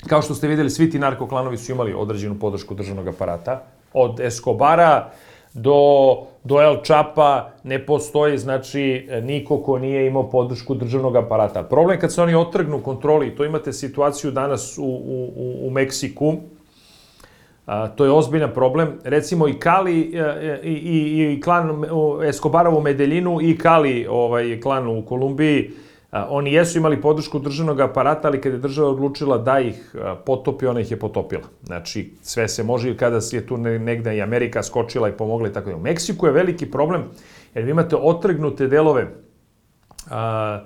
Kao 0.07 0.23
što 0.23 0.35
ste 0.35 0.49
videli, 0.49 0.71
svi 0.71 0.91
ti 0.91 0.99
narkoklanovi 0.99 1.57
su 1.57 1.73
imali 1.73 1.95
određenu 1.95 2.38
podršku 2.38 2.75
državnog 2.75 3.09
aparata. 3.09 3.62
Od 3.93 4.21
Escobara 4.21 5.11
do, 5.55 5.81
do 6.45 6.61
El 6.62 6.83
Čapa 6.83 7.51
ne 7.65 7.87
postoji, 7.87 8.38
znači, 8.38 9.09
niko 9.23 9.62
ko 9.62 9.79
nije 9.79 10.07
imao 10.07 10.31
podršku 10.31 10.75
državnog 10.75 11.17
aparata. 11.17 11.62
Problem 11.62 12.01
kad 12.01 12.12
se 12.12 12.23
oni 12.23 12.35
otrgnu 12.35 12.83
kontroli, 12.83 13.37
to 13.37 13.45
imate 13.45 13.73
situaciju 13.73 14.31
danas 14.31 14.79
u, 14.79 14.85
u, 14.85 15.67
u 15.67 15.71
Meksiku, 15.71 16.37
A, 17.67 17.88
to 17.88 18.05
je 18.05 18.11
ozbiljan 18.11 18.51
problem. 18.55 18.99
Recimo 19.05 19.49
i 19.49 19.55
Kali 19.55 20.12
e, 20.15 20.19
e, 20.19 20.61
i, 20.65 20.73
i, 20.73 21.33
i 21.33 21.41
klan 21.41 21.85
Escobarov 22.25 22.77
u 22.77 22.81
Medeljinu 22.81 23.38
i 23.43 23.59
Kali 23.59 24.07
ovaj, 24.11 24.61
klan 24.61 24.88
u 24.88 25.05
Kolumbiji 25.07 25.71
Oni 26.12 26.53
jesu 26.53 26.79
imali 26.79 27.01
podršku 27.01 27.38
državnog 27.38 27.81
aparata, 27.81 28.29
ali 28.29 28.40
kada 28.40 28.57
je 28.57 28.61
država 28.61 28.88
odlučila 28.88 29.38
da 29.38 29.61
ih 29.61 29.94
potopi, 30.27 30.66
ona 30.66 30.81
ih 30.81 30.90
je 30.90 30.98
potopila. 30.98 31.48
Znači, 31.62 32.12
sve 32.22 32.48
se 32.48 32.62
može 32.62 32.96
kada 32.96 33.18
je 33.33 33.46
tu 33.46 33.57
negde 33.57 34.16
i 34.16 34.22
Amerika 34.22 34.62
skočila 34.62 35.09
i 35.09 35.12
pomogla 35.12 35.48
i 35.48 35.53
tako 35.53 35.70
da. 35.70 35.77
U 35.77 35.81
Meksiku 35.81 36.27
je 36.27 36.33
veliki 36.33 36.70
problem, 36.70 37.03
jer 37.55 37.64
vi 37.64 37.70
imate 37.70 37.96
otrgnute 37.96 38.66
delove 38.66 39.07
a, 40.11 40.61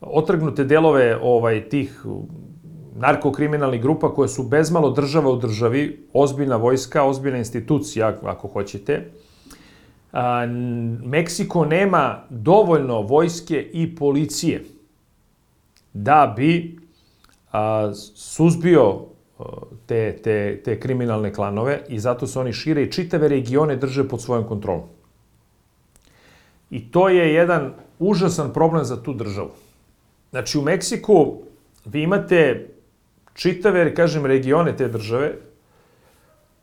otrgnute 0.00 0.64
delove 0.64 1.18
ovaj, 1.22 1.68
tih 1.68 2.00
narkokriminalnih 2.96 3.82
grupa 3.82 4.14
koje 4.14 4.28
su 4.28 4.42
bezmalo 4.42 4.90
država 4.90 5.30
u 5.30 5.36
državi, 5.36 6.06
ozbiljna 6.12 6.56
vojska, 6.56 7.04
ozbiljna 7.04 7.38
institucija, 7.38 8.16
ako 8.22 8.48
hoćete, 8.48 9.10
a, 10.12 10.46
Meksiko 11.04 11.64
nema 11.64 12.22
dovoljno 12.30 13.00
vojske 13.02 13.70
i 13.72 13.96
policije 13.96 14.64
da 15.92 16.34
bi 16.36 16.78
a, 17.52 17.92
suzbio 18.14 19.00
te, 19.86 20.16
te, 20.22 20.60
te 20.64 20.80
kriminalne 20.80 21.32
klanove 21.32 21.80
i 21.88 21.98
zato 21.98 22.26
se 22.26 22.38
oni 22.38 22.52
šire 22.52 22.82
i 22.82 22.92
čitave 22.92 23.28
regione 23.28 23.76
drže 23.76 24.08
pod 24.08 24.22
svojom 24.22 24.44
kontrolom. 24.44 24.88
I 26.70 26.90
to 26.90 27.08
je 27.08 27.34
jedan 27.34 27.72
užasan 27.98 28.52
problem 28.52 28.84
za 28.84 29.02
tu 29.02 29.14
državu. 29.14 29.50
Znači, 30.30 30.58
u 30.58 30.62
Meksiku 30.62 31.42
vi 31.84 32.02
imate 32.02 32.68
čitave, 33.34 33.94
kažem, 33.94 34.26
regione 34.26 34.76
te 34.76 34.88
države 34.88 35.34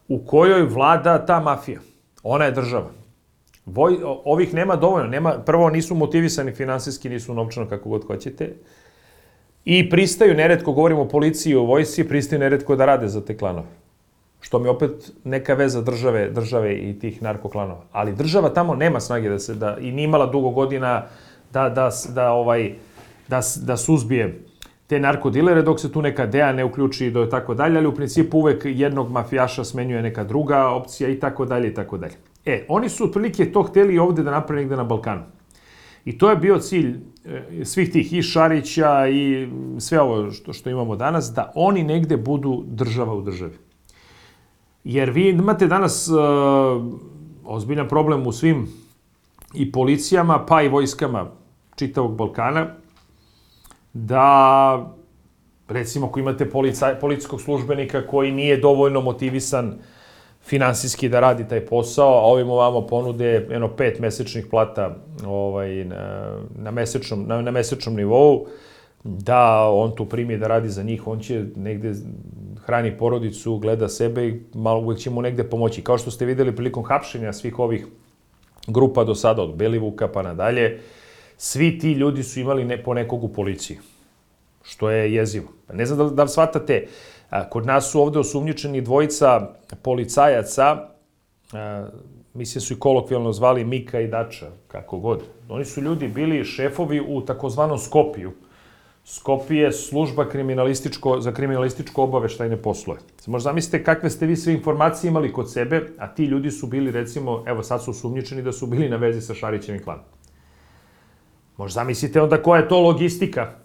u 0.08 0.26
kojoj 0.26 0.64
vlada 0.64 1.26
ta 1.26 1.40
mafija. 1.40 1.80
Ona 2.24 2.46
je 2.46 2.52
država 2.52 3.05
Voj, 3.66 3.98
ovih 4.04 4.54
nema 4.54 4.76
dovoljno. 4.76 5.10
Nema, 5.10 5.32
prvo, 5.46 5.70
nisu 5.70 5.96
motivisani 5.96 6.52
finansijski, 6.52 7.10
nisu 7.10 7.34
novčano, 7.34 7.70
kako 7.70 7.90
god 7.90 8.08
hoćete. 8.08 8.54
I 9.66 9.90
pristaju, 9.90 10.34
neretko 10.34 10.72
govorimo 10.72 11.02
o 11.02 11.08
policiji 11.08 11.52
i 11.52 11.56
o 11.56 11.64
vojsi, 11.64 12.08
pristaju 12.08 12.40
neretko 12.40 12.76
da 12.76 12.86
rade 12.86 13.08
za 13.08 13.26
te 13.26 13.38
klanove. 13.38 13.68
Što 14.42 14.60
mi 14.60 14.68
opet 14.68 15.12
neka 15.24 15.54
veza 15.54 15.82
države, 15.82 16.30
države 16.30 16.76
i 16.76 17.00
tih 17.00 17.22
narkoklanova. 17.22 17.82
Ali 17.92 18.16
država 18.16 18.50
tamo 18.50 18.76
nema 18.76 19.00
snage 19.00 19.30
da 19.30 19.40
se, 19.40 19.56
da, 19.56 19.78
i 19.82 19.92
nije 19.92 20.06
imala 20.06 20.26
dugo 20.26 20.50
godina 20.50 21.06
da, 21.54 21.70
da, 21.70 21.90
da, 22.14 22.32
ovaj, 22.32 22.74
da, 23.28 23.42
da 23.62 23.78
suzbije 23.78 24.42
te 24.88 25.00
narkodilere, 25.00 25.62
dok 25.62 25.80
se 25.80 25.92
tu 25.92 26.02
neka 26.02 26.26
DEA 26.26 26.52
ne 26.54 26.64
uključi 26.64 27.12
do 27.12 27.26
tako 27.26 27.54
dalje, 27.54 27.78
ali 27.78 27.88
u 27.88 27.96
principu 27.96 28.38
uvek 28.38 28.62
jednog 28.66 29.12
mafijaša 29.12 29.64
smenjuje 29.64 30.02
neka 30.02 30.24
druga 30.24 30.68
opcija 30.68 31.10
i 31.10 31.20
tako 31.20 31.46
dalje 31.46 31.68
i 31.68 31.74
tako 31.74 31.98
dalje. 31.98 32.16
E, 32.46 32.66
oni 32.68 32.90
su 32.90 33.04
otprilike 33.04 33.52
to 33.52 33.64
hteli 33.64 34.00
ovde 34.00 34.24
da 34.24 34.32
naprave 34.32 34.62
negde 34.62 34.76
na 34.76 34.84
Balkanu. 34.84 35.22
I 36.06 36.18
to 36.18 36.30
je 36.30 36.36
bio 36.36 36.60
cilj 36.60 37.00
e, 37.26 37.66
svih 37.66 37.92
tih 37.92 38.14
i 38.14 38.22
Šarića 38.22 39.08
i 39.08 39.50
sve 39.80 40.02
ovo 40.02 40.32
što, 40.32 40.54
što 40.54 40.70
imamo 40.70 40.96
danas, 40.96 41.32
da 41.36 41.52
oni 41.56 41.84
negde 41.84 42.18
budu 42.18 42.64
država 42.68 43.14
u 43.14 43.22
državi. 43.22 43.58
Jer 44.84 45.10
vi 45.10 45.30
imate 45.30 45.68
danas 45.68 46.08
uh, 46.08 46.18
ozbiljan 47.46 47.88
problem 47.88 48.28
u 48.28 48.32
svim 48.32 48.68
i 49.54 49.72
policijama, 49.72 50.46
pa 50.46 50.62
i 50.62 50.70
vojskama 50.70 51.32
čitavog 51.76 52.16
Balkana, 52.16 52.68
da 53.94 54.96
recimo 55.68 56.08
ako 56.08 56.20
imate 56.20 56.50
polica, 56.50 56.98
policijskog 57.02 57.42
službenika 57.42 58.08
koji 58.08 58.32
nije 58.32 58.58
dovoljno 58.58 59.02
motivisan 59.02 59.78
finansijski 60.46 61.10
da 61.10 61.20
radi 61.20 61.48
taj 61.48 61.66
posao, 61.66 62.14
a 62.14 62.22
ovim 62.22 62.50
ovamo 62.50 62.82
ponude 62.88 63.26
jedno 63.26 63.68
pet 63.76 64.00
mesečnih 64.00 64.46
plata 64.50 64.96
ovaj, 65.26 65.86
na, 65.86 66.36
na, 66.56 66.72
mesečnom, 66.72 67.26
na, 67.28 67.42
na 67.42 67.52
mesečnom 67.52 67.96
nivou, 67.96 68.48
da 69.04 69.70
on 69.70 69.96
tu 69.96 70.06
primi 70.06 70.38
da 70.38 70.48
radi 70.48 70.70
za 70.70 70.84
njih, 70.84 71.08
on 71.08 71.20
će 71.20 71.46
negde 71.56 71.94
hrani 72.66 72.98
porodicu, 72.98 73.58
gleda 73.58 73.90
sebe 73.90 74.28
i 74.28 74.40
malo 74.54 74.80
uvek 74.80 75.00
će 75.00 75.10
mu 75.10 75.22
negde 75.22 75.44
pomoći. 75.44 75.82
Kao 75.82 75.98
što 75.98 76.12
ste 76.12 76.26
videli 76.26 76.56
prilikom 76.56 76.84
hapšenja 76.84 77.34
svih 77.34 77.60
ovih 77.60 77.86
grupa 78.68 79.04
do 79.04 79.16
sada, 79.16 79.42
od 79.42 79.56
Belivuka 79.56 80.08
pa 80.08 80.22
nadalje, 80.22 80.80
svi 81.38 81.80
ti 81.80 81.92
ljudi 81.92 82.24
su 82.24 82.40
imali 82.40 82.66
ne, 82.66 82.84
po 82.84 82.94
nekog 82.94 83.24
u 83.24 83.34
policiji. 83.34 83.78
Što 84.64 84.90
je 84.90 85.14
jezivo. 85.14 85.48
Pa 85.68 85.74
ne 85.74 85.86
znam 85.86 85.98
da, 85.98 86.16
da 86.16 86.24
li 86.24 86.30
shvatate, 86.30 86.88
kod 87.50 87.66
nas 87.66 87.92
su 87.92 88.02
ovde 88.02 88.20
osumnjičeni 88.20 88.82
dvojica 88.82 89.48
policajaca, 89.82 90.90
mislim 92.34 92.62
su 92.62 92.74
i 92.74 92.80
kolokvijalno 92.80 93.34
zvali 93.34 93.66
Mika 93.66 94.00
i 94.00 94.08
Dača, 94.08 94.48
kako 94.68 95.00
god. 95.00 95.24
Oni 95.50 95.66
su 95.66 95.82
ljudi 95.82 96.08
bili 96.08 96.44
šefovi 96.44 97.02
u 97.08 97.22
takozvanom 97.22 97.80
Skopiju. 97.80 98.32
Skopije 99.08 99.64
je 99.64 99.72
služba 99.72 100.30
kriminalističko, 100.30 101.22
za 101.22 101.32
kriminalističko 101.32 102.04
obaveštajne 102.04 102.58
poslove. 102.58 103.00
Možda 103.28 103.50
zamislite 103.50 103.84
kakve 103.84 104.10
ste 104.10 104.26
vi 104.26 104.36
sve 104.36 104.54
informacije 104.54 105.10
imali 105.10 105.34
kod 105.34 105.52
sebe, 105.52 105.82
a 105.98 106.08
ti 106.08 106.26
ljudi 106.26 106.52
su 106.52 106.68
bili, 106.68 106.92
recimo, 106.92 107.44
evo 107.48 107.64
sad 107.64 107.84
su 107.84 107.92
osumnjičeni 107.92 108.42
da 108.42 108.52
su 108.52 108.68
bili 108.68 108.90
na 108.90 108.98
vezi 108.98 109.22
sa 109.22 109.34
Šarićevim 109.34 109.84
klanom. 109.84 110.06
Možda 111.58 111.74
zamislite 111.74 112.22
onda 112.22 112.44
koja 112.44 112.62
je 112.62 112.68
to 112.68 112.80
logistika 112.80 113.65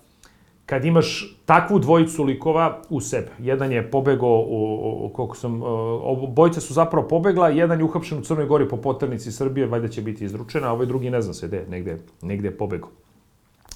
kad 0.70 0.84
imaš 0.84 1.36
takvu 1.44 1.78
dvojicu 1.78 2.24
likova 2.24 2.82
u 2.90 3.00
sebe. 3.00 3.28
Jedan 3.38 3.72
je 3.72 3.90
pobegao, 3.90 4.44
u, 4.48 5.06
u, 5.06 5.08
koliko 5.08 5.36
sam, 5.36 5.60
obojica 6.02 6.60
su 6.60 6.74
zapravo 6.74 7.08
pobegla, 7.08 7.48
jedan 7.48 7.78
je 7.78 7.84
uhapšen 7.84 8.18
u 8.18 8.22
Crnoj 8.22 8.46
Gori 8.46 8.68
po 8.68 8.76
poternici 8.76 9.32
Srbije, 9.32 9.66
valjda 9.66 9.88
će 9.88 10.02
biti 10.02 10.24
izručena, 10.24 10.68
a 10.68 10.72
ovaj 10.72 10.86
drugi 10.86 11.10
ne 11.10 11.22
zna 11.22 11.34
se 11.34 11.48
gde, 11.48 11.64
negde, 11.68 11.98
negde 12.22 12.48
je 12.48 12.56
pobegao. 12.56 12.88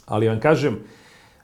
Ali 0.07 0.29
vam 0.29 0.41
kažem, 0.41 0.77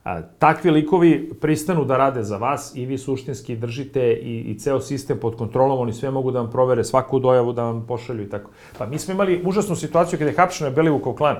a, 0.04 0.22
takvi 0.22 0.70
likovi 0.70 1.32
pristanu 1.40 1.84
da 1.84 1.96
rade 1.96 2.22
za 2.22 2.36
vas 2.36 2.72
i 2.76 2.86
vi 2.86 2.98
suštinski 2.98 3.56
držite 3.56 4.12
i, 4.12 4.40
i 4.40 4.58
ceo 4.58 4.80
sistem 4.80 5.18
pod 5.18 5.36
kontrolom, 5.36 5.78
oni 5.78 5.92
sve 5.92 6.10
mogu 6.10 6.30
da 6.30 6.40
vam 6.40 6.50
provere 6.50 6.84
svaku 6.84 7.18
dojavu, 7.18 7.52
da 7.52 7.64
vam 7.64 7.86
pošalju 7.88 8.22
i 8.22 8.30
tako. 8.30 8.50
Pa 8.78 8.86
mi 8.86 8.98
smo 8.98 9.14
imali 9.14 9.42
užasnu 9.44 9.76
situaciju 9.76 10.18
kada 10.18 10.30
je 10.30 10.36
hapšeno 10.36 10.70
Belivukov 10.70 11.14
klan 11.14 11.36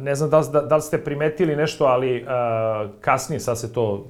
ne 0.00 0.14
znam 0.14 0.30
da 0.30 0.38
li, 0.38 0.46
da, 0.52 0.60
da 0.60 0.76
li 0.76 0.82
ste 0.82 1.04
primetili 1.04 1.56
nešto, 1.56 1.84
ali 1.84 2.26
kasnije 3.00 3.40
sad 3.40 3.60
se 3.60 3.72
to 3.72 4.06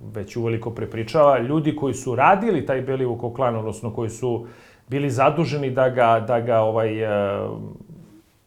već 0.00 0.36
uveliko 0.36 0.70
prepričava, 0.70 1.38
ljudi 1.38 1.76
koji 1.76 1.94
su 1.94 2.14
radili 2.14 2.66
taj 2.66 2.80
Belivukov 2.82 3.30
klan, 3.30 3.56
odnosno 3.56 3.94
koji 3.94 4.10
su 4.10 4.46
bili 4.88 5.10
zaduženi 5.10 5.70
da 5.70 5.88
ga, 5.88 6.24
da 6.26 6.40
ga 6.40 6.58
ovaj, 6.60 6.90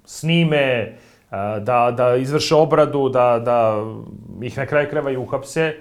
snime, 0.06 0.94
da, 1.62 1.94
da 1.98 2.16
izvrše 2.16 2.56
obradu, 2.56 3.10
da, 3.10 3.40
da 3.46 3.86
ih 4.42 4.58
na 4.58 4.66
kraju 4.66 4.90
kreva 4.90 5.12
i 5.12 5.18
uhapse, 5.18 5.76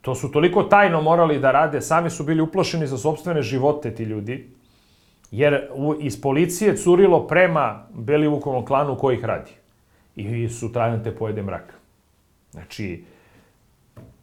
to 0.00 0.14
su 0.14 0.32
toliko 0.32 0.62
tajno 0.62 1.00
morali 1.02 1.38
da 1.38 1.50
rade, 1.50 1.80
sami 1.80 2.10
su 2.10 2.24
bili 2.24 2.40
uplošeni 2.40 2.86
za 2.86 2.98
sobstvene 2.98 3.42
živote 3.42 3.94
ti 3.94 4.02
ljudi, 4.02 4.50
Jer 5.30 5.68
u, 5.74 5.94
iz 6.00 6.20
policije 6.20 6.76
curilo 6.76 7.26
prema 7.26 7.86
Belivukovom 7.92 8.64
klanu 8.66 8.96
koji 8.96 9.16
ih 9.16 9.24
radi. 9.24 9.50
I 10.16 10.48
su 10.48 10.72
te 11.04 11.16
pojede 11.18 11.42
mrak. 11.42 11.74
Znači, 12.50 13.04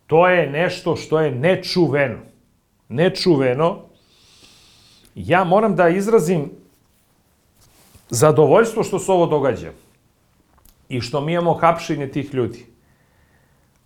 to 0.08 0.28
je 0.28 0.50
nešto 0.50 0.96
što 0.96 1.20
je 1.20 1.32
nečuveno. 1.32 2.18
Nečuveno. 2.90 3.82
Ja 5.16 5.44
moram 5.44 5.76
da 5.76 5.90
izrazim 5.90 6.52
zadovoljstvo 8.10 8.84
što 8.84 9.00
se 9.00 9.12
ovo 9.12 9.26
događa. 9.26 9.72
I 10.90 11.02
što 11.02 11.22
mi 11.22 11.34
imamo 11.34 11.54
hapšenje 11.54 12.08
tih 12.08 12.34
ljudi. 12.34 12.66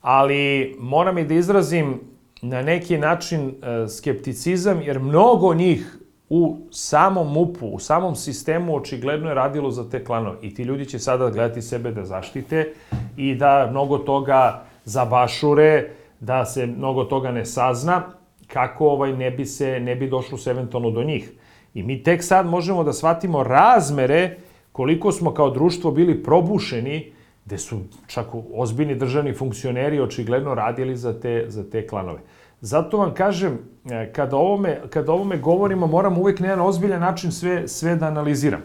Ali 0.02 0.76
moram 0.80 1.18
i 1.18 1.26
da 1.26 1.34
izrazim 1.34 2.00
na 2.42 2.62
neki 2.62 2.98
način 2.98 3.50
e, 3.50 3.88
skepticizam, 3.88 4.82
jer 4.82 5.00
mnogo 5.00 5.54
njih 5.54 5.99
u 6.30 6.58
samom 6.72 7.34
MUP-u, 7.34 7.68
u 7.68 7.80
samom 7.80 8.16
sistemu 8.16 8.76
očigledno 8.76 9.30
je 9.30 9.36
radilo 9.36 9.72
za 9.72 9.90
te 9.90 10.04
klanove. 10.04 10.38
I 10.42 10.54
ti 10.54 10.64
ljudi 10.64 10.86
će 10.86 11.00
sada 11.00 11.30
gledati 11.30 11.62
sebe 11.62 11.92
da 11.92 12.06
zaštite 12.06 12.74
i 13.18 13.36
da 13.36 13.68
mnogo 13.72 13.98
toga 13.98 14.64
zabašure, 14.86 15.90
da 16.20 16.46
se 16.46 16.66
mnogo 16.66 17.04
toga 17.04 17.32
ne 17.32 17.46
sazna, 17.46 18.04
kako 18.48 18.88
ovaj 18.88 19.14
ne 19.14 19.32
bi 19.32 19.46
se 19.46 19.80
ne 19.80 19.96
bi 19.96 20.10
došlo 20.10 20.38
se 20.38 20.50
eventualno 20.50 20.92
do 20.92 21.04
njih. 21.04 21.32
I 21.74 21.84
mi 21.84 22.04
tek 22.04 22.24
sad 22.24 22.46
možemo 22.46 22.84
da 22.84 22.94
shvatimo 22.94 23.44
razmere 23.44 24.38
koliko 24.72 25.12
smo 25.12 25.34
kao 25.34 25.50
društvo 25.50 25.92
bili 25.92 26.24
probušeni, 26.24 27.12
gde 27.46 27.58
su 27.58 27.80
čak 28.08 28.28
ozbiljni 28.54 28.96
državni 28.96 29.34
funkcioneri 29.34 30.00
očigledno 30.00 30.56
radili 30.56 30.96
za 30.96 31.20
te, 31.20 31.46
za 31.48 31.70
te 31.70 31.88
klanove. 31.88 32.20
Zato 32.62 32.98
vam 32.98 33.14
kažem, 33.14 33.60
e, 33.92 34.14
kada 34.14 34.38
ovome, 34.38 34.82
kada 34.90 35.12
ovome 35.12 35.38
govorimo, 35.38 35.88
moram 35.88 36.18
uvek 36.18 36.40
na 36.40 36.48
jedan 36.48 36.66
ozbiljan 36.66 37.02
način 37.02 37.32
sve, 37.32 37.68
sve 37.68 37.96
da 37.96 38.08
analiziram. 38.08 38.62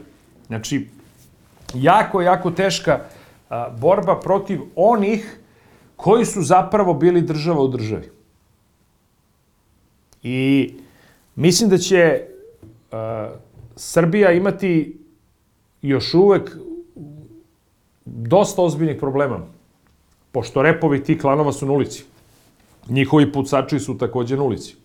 Znači, 0.46 0.88
jako, 1.74 2.22
jako 2.22 2.50
teška 2.50 3.00
a, 3.50 3.70
borba 3.70 4.20
protiv 4.20 4.61
onih 4.76 5.38
koji 5.96 6.24
su 6.24 6.42
zapravo 6.42 6.94
bili 6.94 7.22
država 7.22 7.62
u 7.62 7.68
državi. 7.68 8.11
I 10.22 10.74
mislim 11.37 11.70
da 11.70 11.78
će 11.78 12.22
a, 12.92 13.30
Srbija 13.76 14.33
imati 14.33 14.98
još 15.83 16.14
uvek 16.14 16.57
dosta 18.04 18.62
ozbiljnih 18.62 18.96
problema, 18.98 19.40
pošto 20.33 20.62
repovi 20.62 21.04
tih 21.04 21.20
klanova 21.20 21.52
su 21.52 21.66
na 21.66 21.72
ulici. 21.72 22.04
Njihovi 22.88 23.33
pucači 23.33 23.79
su 23.81 23.99
takođe 23.99 24.37
na 24.37 24.42
ulici. 24.42 24.77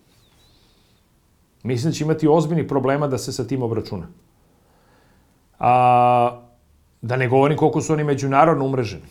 Mislim 1.62 1.90
da 1.90 1.94
će 1.94 2.04
imati 2.04 2.28
ozbiljnih 2.28 2.66
problema 2.68 3.06
da 3.06 3.18
se 3.18 3.32
sa 3.32 3.46
tim 3.46 3.62
obračuna. 3.62 4.06
A, 5.58 6.40
da 7.02 7.16
ne 7.16 7.28
govorim 7.28 7.58
koliko 7.58 7.80
su 7.80 7.92
oni 7.92 8.04
međunarodno 8.04 8.64
umreženi. 8.64 9.08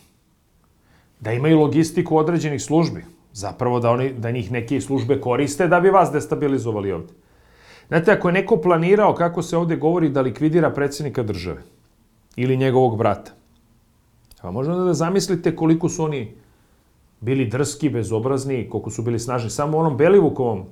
Da 1.20 1.32
imaju 1.32 1.60
logistiku 1.60 2.16
određenih 2.16 2.62
službi. 2.62 3.04
Zapravo 3.32 3.80
da, 3.80 3.90
oni, 3.90 4.12
da 4.12 4.30
njih 4.30 4.52
neke 4.52 4.80
službe 4.80 5.20
koriste 5.20 5.68
da 5.68 5.80
bi 5.80 5.90
vas 5.90 6.10
destabilizovali 6.12 6.92
ovde. 6.92 7.12
Znate, 7.88 8.12
ako 8.12 8.28
je 8.28 8.32
neko 8.32 8.56
planirao, 8.56 9.14
kako 9.14 9.42
se 9.42 9.56
ovde 9.56 9.76
govori, 9.76 10.08
da 10.08 10.20
likvidira 10.20 10.70
predsednika 10.70 11.22
države 11.22 11.62
ili 12.36 12.56
njegovog 12.56 12.98
brata, 12.98 13.32
pa 14.42 14.50
možda 14.50 14.74
da 14.74 14.94
zamislite 14.94 15.56
koliko 15.56 15.88
su 15.88 16.04
oni 16.04 16.34
bili 17.20 17.46
drski, 17.46 17.88
bezobrazni, 17.88 18.68
koliko 18.70 18.90
su 18.90 19.02
bili 19.02 19.18
snažni. 19.18 19.50
Samo 19.50 19.76
u 19.76 19.80
onom 19.80 19.96
Belivukovom 19.96 20.64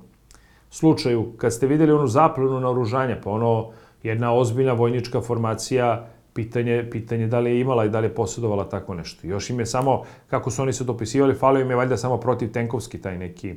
slučaju, 0.71 1.33
kad 1.37 1.53
ste 1.53 1.67
videli 1.67 1.93
onu 1.93 2.07
zaplenu 2.07 2.61
na 2.61 2.71
oružanje, 2.71 3.17
pa 3.25 3.31
ono 3.31 3.71
jedna 4.03 4.35
ozbiljna 4.35 4.73
vojnička 4.73 5.21
formacija, 5.21 6.09
pitanje, 6.35 6.89
pitanje 6.91 7.27
da 7.27 7.41
li 7.41 7.51
je 7.51 7.61
imala 7.61 7.85
i 7.85 7.89
da 7.89 8.01
li 8.01 8.07
je 8.07 8.15
posjedovala 8.15 8.69
tako 8.69 8.95
nešto. 8.95 9.27
Još 9.27 9.51
im 9.51 9.61
je 9.61 9.67
samo, 9.67 10.03
kako 10.27 10.51
su 10.51 10.63
oni 10.63 10.73
se 10.73 10.85
dopisivali, 10.85 11.35
falio 11.35 11.63
im 11.63 11.71
je 11.71 11.77
valjda 11.77 11.97
samo 11.97 12.17
protiv 12.17 12.53
tenkovski 12.53 13.01
taj 13.03 13.19
neki, 13.19 13.55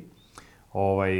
ovaj, 0.72 1.12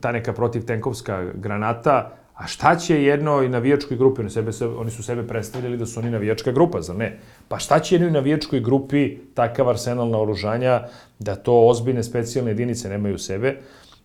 ta 0.00 0.12
neka 0.12 0.32
protiv 0.32 0.64
tenkovska 0.64 1.24
granata, 1.34 2.18
A 2.38 2.46
šta 2.46 2.76
će 2.76 3.02
jednoj 3.02 3.48
navijačkoj 3.48 3.96
grupi, 3.96 4.20
oni, 4.20 4.30
sebe, 4.30 4.50
oni 4.78 4.90
su 4.90 5.02
sebe 5.02 5.26
predstavljali 5.26 5.76
da 5.76 5.86
su 5.86 6.00
oni 6.00 6.10
navijačka 6.10 6.52
grupa, 6.52 6.80
zar 6.80 6.96
ne? 6.96 7.18
Pa 7.48 7.58
šta 7.58 7.80
će 7.80 7.94
jednoj 7.94 8.10
navijačkoj 8.10 8.60
grupi 8.60 9.18
takav 9.34 9.68
arsenal 9.68 10.08
naoružanja 10.08 10.88
da 11.18 11.36
to 11.36 11.66
ozbiljne 11.66 12.02
specijalne 12.02 12.50
jedinice 12.50 12.88
nemaju 12.88 13.14
u 13.14 13.18
sebe 13.18 13.56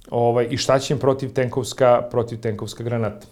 ovaj, 0.10 0.48
i 0.50 0.58
šta 0.58 0.80
će 0.80 0.94
im 0.94 1.00
protiv 1.00 1.34
tenkovska, 1.34 2.02
protiv 2.12 2.40
tenkovska 2.40 2.84
granata? 2.84 3.28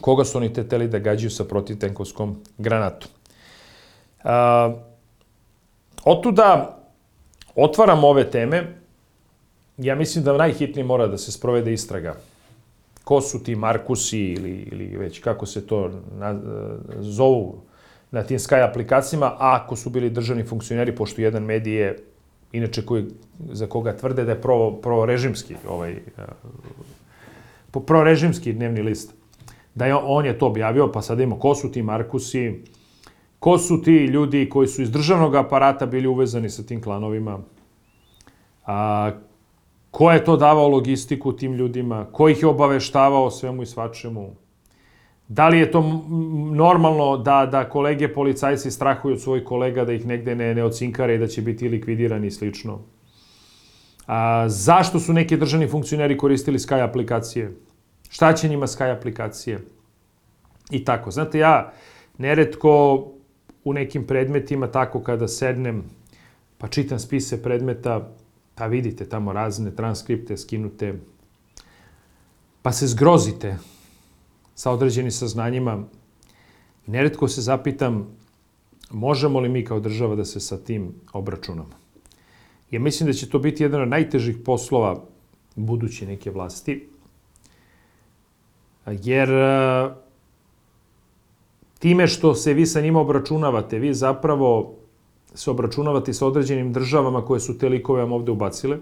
Koga 0.00 0.24
su 0.24 0.38
oni 0.38 0.52
teteli 0.52 0.88
da 0.88 0.98
gađaju 0.98 1.30
sa 1.30 1.44
protiv 1.44 1.78
tenkovskom 1.78 2.36
granatom? 2.58 3.10
A, 4.24 4.74
otuda 6.04 6.78
otvaram 7.54 8.04
ove 8.04 8.30
teme, 8.30 8.78
ja 9.76 9.94
mislim 9.94 10.24
da 10.24 10.36
najhitnije 10.36 10.84
mora 10.84 11.06
da 11.06 11.18
se 11.18 11.32
sprovede 11.32 11.72
istraga 11.72 12.14
ko 13.08 13.20
su 13.20 13.42
ti 13.42 13.54
Markusi 13.56 14.20
ili, 14.20 14.50
ili 14.72 14.96
već 14.96 15.18
kako 15.18 15.46
se 15.46 15.66
to 15.66 15.90
na, 16.18 16.40
zovu 17.00 17.60
na 18.10 18.22
tim 18.22 18.38
Sky 18.38 18.64
aplikacijama, 18.70 19.34
ako 19.38 19.76
su 19.76 19.90
bili 19.90 20.10
državni 20.10 20.44
funkcioneri, 20.44 20.96
pošto 20.96 21.22
jedan 21.22 21.42
medij 21.42 21.74
je, 21.74 21.96
inače 22.52 22.86
koji, 22.86 23.04
za 23.52 23.66
koga 23.66 23.96
tvrde 23.96 24.24
da 24.24 24.32
je 24.32 24.40
pro, 24.40 24.72
pro-režimski, 24.82 25.54
ovaj, 25.68 25.96
pro-režimski 27.86 28.52
dnevni 28.52 28.82
list, 28.82 29.14
da 29.74 29.86
je, 29.86 29.94
on 29.94 30.26
je 30.26 30.38
to 30.38 30.46
objavio, 30.46 30.92
pa 30.92 31.02
sad 31.02 31.20
imamo 31.20 31.40
ko 31.40 31.54
su 31.54 31.72
ti 31.72 31.82
Markusi, 31.82 32.62
ko 33.38 33.58
su 33.58 33.82
ti 33.82 33.92
ljudi 33.92 34.48
koji 34.48 34.68
su 34.68 34.82
iz 34.82 34.90
državnog 34.90 35.34
aparata 35.34 35.86
bili 35.86 36.08
uvezani 36.08 36.50
sa 36.50 36.62
tim 36.62 36.82
klanovima, 36.82 37.38
a, 38.66 39.10
Ko 39.90 40.10
je 40.12 40.24
to 40.24 40.36
davao 40.36 40.68
logistiku 40.68 41.32
tim 41.32 41.54
ljudima? 41.54 42.06
Ko 42.12 42.28
ih 42.28 42.42
je 42.42 42.48
obaveštavao 42.48 43.30
svemu 43.30 43.62
i 43.62 43.66
svačemu? 43.66 44.30
Da 45.28 45.48
li 45.48 45.58
je 45.58 45.70
to 45.70 45.82
normalno 46.52 47.16
da, 47.16 47.46
da 47.46 47.68
kolege 47.68 48.08
policajci 48.12 48.70
strahuju 48.70 49.14
od 49.14 49.20
svojih 49.20 49.44
kolega 49.44 49.84
da 49.84 49.92
ih 49.92 50.06
negde 50.06 50.34
ne, 50.34 50.54
ne 50.54 50.64
ocinkare 50.64 51.14
i 51.14 51.18
da 51.18 51.26
će 51.26 51.42
biti 51.42 51.68
likvidirani 51.68 52.26
i 52.26 52.30
slično? 52.30 52.78
A, 54.06 54.48
zašto 54.48 55.00
su 55.00 55.12
neki 55.12 55.36
državni 55.36 55.68
funkcioneri 55.68 56.16
koristili 56.18 56.58
Sky 56.58 56.84
aplikacije? 56.84 57.52
Šta 58.10 58.32
će 58.32 58.48
njima 58.48 58.66
Sky 58.66 58.96
aplikacije? 58.96 59.60
I 60.70 60.84
tako. 60.84 61.10
Znate, 61.10 61.38
ja 61.38 61.72
neretko 62.18 63.04
u 63.64 63.72
nekim 63.72 64.06
predmetima, 64.06 64.66
tako 64.66 65.02
kada 65.02 65.28
sednem, 65.28 65.84
pa 66.58 66.68
čitam 66.68 66.98
spise 66.98 67.42
predmeta, 67.42 68.08
pa 68.54 68.66
vidite 68.66 69.08
tamo 69.08 69.32
razne 69.32 69.76
transkripte 69.76 70.36
skinute, 70.36 70.94
pa 72.62 72.72
se 72.72 72.86
zgrozite 72.86 73.56
sa 74.58 74.70
određenim 74.70 75.10
saznanjima. 75.10 75.84
Neretko 76.86 77.28
se 77.28 77.40
zapitam, 77.40 78.06
možemo 78.90 79.40
li 79.40 79.48
mi 79.48 79.64
kao 79.64 79.80
država 79.80 80.16
da 80.16 80.24
se 80.24 80.40
sa 80.40 80.56
tim 80.58 80.88
obračunamo? 81.12 81.76
Ja 82.70 82.80
mislim 82.80 83.06
da 83.06 83.12
će 83.12 83.28
to 83.30 83.38
biti 83.38 83.62
jedan 83.62 83.82
od 83.82 83.88
najtežih 83.88 84.36
poslova 84.44 85.04
buduće 85.54 86.06
neke 86.06 86.30
vlasti, 86.30 86.88
jer 88.86 89.30
e, 89.30 89.90
time 91.78 92.06
što 92.06 92.34
se 92.34 92.54
vi 92.54 92.66
sa 92.66 92.80
njima 92.80 93.00
obračunavate, 93.00 93.78
vi 93.78 93.94
zapravo 93.94 94.74
se 95.34 95.50
obračunavati 95.50 96.14
sa 96.14 96.26
određenim 96.26 96.72
državama 96.72 97.24
koje 97.24 97.40
su 97.40 97.58
te 97.58 97.68
likove 97.68 98.02
vam 98.02 98.12
ovde 98.12 98.32
ubacile, 98.32 98.78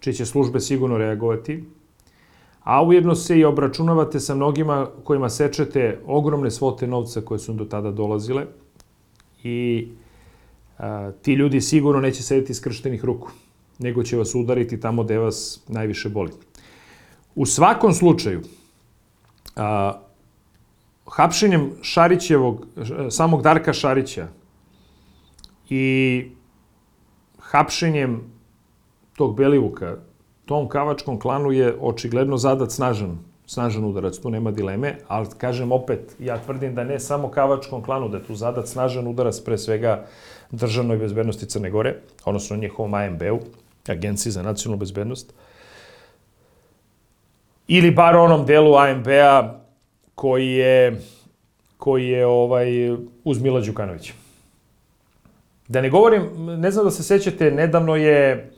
čije 0.00 0.14
će 0.14 0.26
službe 0.26 0.60
sigurno 0.60 0.98
reagovati, 0.98 1.64
a 2.68 2.82
ujedno 2.82 3.14
se 3.14 3.38
i 3.38 3.44
obračunavate 3.44 4.20
sa 4.20 4.34
mnogima 4.34 4.86
kojima 5.04 5.28
sečete 5.28 6.00
ogromne 6.06 6.50
svote 6.50 6.86
novca 6.86 7.20
koje 7.20 7.38
su 7.38 7.52
do 7.52 7.64
tada 7.64 7.90
dolazile 7.90 8.46
i 9.42 9.88
a, 10.78 11.12
ti 11.22 11.32
ljudi 11.32 11.60
sigurno 11.60 12.00
neće 12.00 12.22
sedeti 12.22 12.54
skrštenih 12.54 13.04
ruku, 13.04 13.30
nego 13.78 14.02
će 14.02 14.16
vas 14.16 14.34
udariti 14.34 14.80
tamo 14.80 15.02
gde 15.02 15.18
vas 15.18 15.60
najviše 15.68 16.08
boli. 16.08 16.32
U 17.34 17.46
svakom 17.46 17.94
slučaju, 17.94 18.42
a, 19.56 20.00
hapšenjem 21.06 21.70
Šarićevog, 21.82 22.66
samog 23.10 23.42
Darka 23.42 23.72
Šarića, 23.72 24.28
i 25.70 26.24
hapšenjem 27.38 28.20
tog 29.16 29.36
Belivuka, 29.36 29.96
tom 30.48 30.68
kavačkom 30.68 31.20
klanu 31.20 31.52
je 31.52 31.74
očigledno 31.80 32.36
zadat 32.36 32.70
snažan, 32.70 33.18
snažan 33.46 33.84
udarac, 33.84 34.16
tu 34.18 34.30
nema 34.30 34.50
dileme, 34.50 34.94
ali 35.08 35.28
kažem 35.38 35.72
opet, 35.72 36.16
ja 36.18 36.38
tvrdim 36.38 36.74
da 36.74 36.84
ne 36.84 37.00
samo 37.00 37.28
kavačkom 37.28 37.82
klanu, 37.84 38.08
da 38.08 38.16
je 38.16 38.24
tu 38.24 38.34
zadat 38.34 38.68
snažan 38.68 39.06
udarac 39.06 39.40
pre 39.44 39.58
svega 39.58 40.06
državnoj 40.50 40.96
bezbednosti 40.96 41.46
Crne 41.46 41.70
Gore, 41.70 41.94
odnosno 42.24 42.56
njihovom 42.56 42.94
AMB-u, 42.94 43.40
Agenciji 43.88 44.32
za 44.32 44.42
nacionalnu 44.42 44.80
bezbednost, 44.80 45.34
ili 47.68 47.90
bar 47.90 48.16
onom 48.16 48.46
delu 48.46 48.74
AMB-a 48.76 49.60
koji 50.14 50.48
je, 50.48 51.00
koji 51.76 52.08
je 52.08 52.26
ovaj, 52.26 52.68
uz 53.24 53.42
Mila 53.42 53.60
Đukanovića. 53.60 54.12
Da 55.68 55.80
ne 55.80 55.90
govorim, 55.90 56.30
ne 56.60 56.70
znam 56.70 56.84
da 56.84 56.90
se 56.90 57.02
sećate, 57.02 57.50
nedavno 57.50 57.96
je 57.96 58.50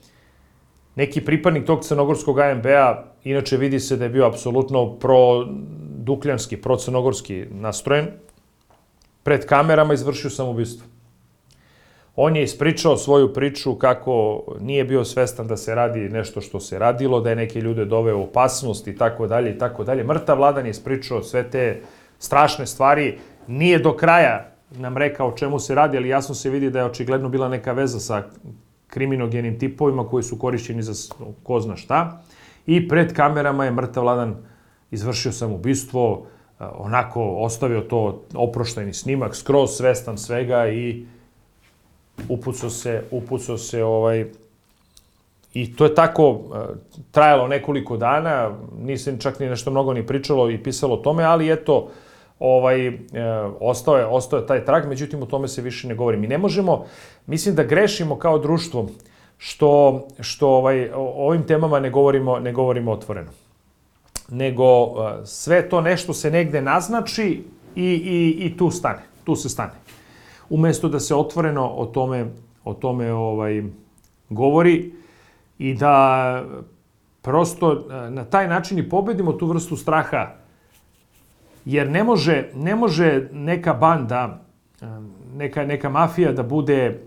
neki 1.01 1.21
pripadnik 1.25 1.65
tog 1.67 1.85
crnogorskog 1.85 2.39
AMB-a, 2.39 3.05
inače 3.25 3.57
vidi 3.57 3.81
se 3.81 3.97
da 3.97 4.05
je 4.05 4.11
bio 4.11 4.27
apsolutno 4.27 4.99
pro-dukljanski, 4.99 6.57
pro-crnogorski 6.61 7.47
nastrojen, 7.51 8.11
pred 9.23 9.47
kamerama 9.47 9.95
izvršio 9.95 10.31
samoubistvo. 10.31 10.87
On 12.17 12.37
je 12.37 12.43
ispričao 12.43 12.97
svoju 12.97 13.33
priču 13.33 13.75
kako 13.75 14.43
nije 14.61 14.85
bio 14.85 15.05
svestan 15.05 15.49
da 15.49 15.57
se 15.57 15.75
radi 15.75 16.09
nešto 16.09 16.41
što 16.41 16.61
se 16.61 16.79
radilo, 16.79 17.21
da 17.21 17.31
je 17.31 17.37
neke 17.37 17.61
ljude 17.61 17.85
doveo 17.85 18.19
u 18.19 18.23
opasnost 18.23 18.89
i 18.89 18.97
tako 18.97 19.27
dalje 19.27 19.51
i 19.51 19.59
tako 19.59 19.85
dalje. 19.85 20.05
Mrtav 20.05 20.37
vladan 20.37 20.67
je 20.67 20.71
ispričao 20.71 21.23
sve 21.23 21.51
te 21.51 21.81
strašne 22.19 22.67
stvari, 22.67 23.19
nije 23.47 23.79
do 23.79 23.97
kraja 23.97 24.53
nam 24.71 24.97
rekao 24.97 25.29
o 25.29 25.37
čemu 25.37 25.59
se 25.59 25.75
radi, 25.75 25.97
ali 25.97 26.09
jasno 26.09 26.35
se 26.35 26.51
vidi 26.51 26.71
da 26.71 26.79
je 26.79 26.85
očigledno 26.85 27.29
bila 27.29 27.49
neka 27.49 27.73
veza 27.73 28.01
sa 28.01 28.23
kriminogenim 28.91 29.59
tipovima 29.59 30.09
koji 30.09 30.23
su 30.23 30.39
korišćeni 30.39 30.83
za 30.83 31.15
ko 31.43 31.61
zna 31.61 31.77
šta. 31.77 32.23
I 32.67 32.89
pred 32.89 33.13
kamerama 33.13 33.65
je 33.65 33.71
mrtav 33.71 34.03
Vladan 34.03 34.37
izvršio 34.91 35.33
samoubistvo, 35.33 36.23
e, 36.61 36.65
onako 36.65 37.25
ostavio 37.25 37.81
to 37.81 38.23
oproštajni 38.35 38.95
snimak, 38.95 39.37
skroz 39.37 39.71
svestan 39.71 40.19
svega 40.19 40.69
i 40.69 41.05
upucao 42.29 42.71
se, 42.71 43.03
upucao 43.11 43.59
se 43.59 43.85
ovaj, 43.85 44.27
I 45.55 45.77
to 45.77 45.85
je 45.85 45.95
tako 45.95 46.41
e, 46.41 46.59
trajalo 47.11 47.49
nekoliko 47.49 47.97
dana, 47.97 48.53
nisam 48.79 49.19
čak 49.19 49.41
ni 49.41 49.49
nešto 49.49 49.71
mnogo 49.71 49.93
ni 49.93 50.07
pričalo 50.07 50.51
i 50.51 50.63
pisalo 50.63 50.95
o 50.95 51.03
tome, 51.03 51.25
ali 51.25 51.51
eto, 51.51 51.91
ovaj, 52.41 52.87
e, 52.87 52.95
ostao, 53.61 53.97
je, 53.97 54.07
ostao 54.07 54.39
je 54.39 54.47
taj 54.47 54.65
trag, 54.65 54.89
međutim 54.89 55.23
o 55.23 55.27
tome 55.27 55.49
se 55.49 55.63
više 55.63 55.89
ne 55.89 55.95
govori. 55.95 56.17
Mi 56.17 56.27
ne 56.27 56.39
možemo, 56.39 56.85
mislim 57.27 57.55
da 57.55 57.65
grešimo 57.65 58.19
kao 58.19 58.39
društvo 58.39 58.89
što, 59.39 60.01
što 60.21 60.49
ovaj, 60.49 60.91
o 60.95 61.27
ovim 61.27 61.47
temama 61.47 61.81
ne 61.81 61.91
govorimo, 61.91 62.39
ne 62.39 62.53
govorimo 62.53 62.93
otvoreno. 62.93 63.31
Nego 64.29 64.65
e, 64.65 65.27
sve 65.27 65.69
to 65.69 65.81
nešto 65.81 66.15
se 66.15 66.31
negde 66.31 66.63
naznači 66.63 67.45
i, 67.77 67.85
i, 67.85 68.47
i 68.47 68.57
tu 68.57 68.71
stane, 68.71 69.03
tu 69.25 69.37
se 69.37 69.49
stane. 69.49 69.73
Umesto 70.51 70.89
da 70.89 71.01
se 71.01 71.15
otvoreno 71.15 71.69
o 71.69 71.87
tome, 71.87 72.27
o 72.65 72.75
tome 72.75 73.13
ovaj, 73.13 73.63
govori 74.29 74.93
i 75.59 75.75
da 75.75 76.45
prosto 77.23 77.73
e, 77.73 78.11
na 78.11 78.25
taj 78.25 78.49
način 78.49 78.79
i 78.79 78.89
pobedimo 78.89 79.33
tu 79.33 79.47
vrstu 79.47 79.77
straha 79.77 80.40
Jer 81.71 81.91
ne 81.91 82.05
može, 82.05 82.51
ne 82.55 82.77
može 82.77 83.29
neka 83.33 83.75
banda, 83.75 84.43
neka, 85.37 85.65
neka 85.65 85.89
mafija 85.89 86.33
da 86.33 86.43
bude 86.43 87.01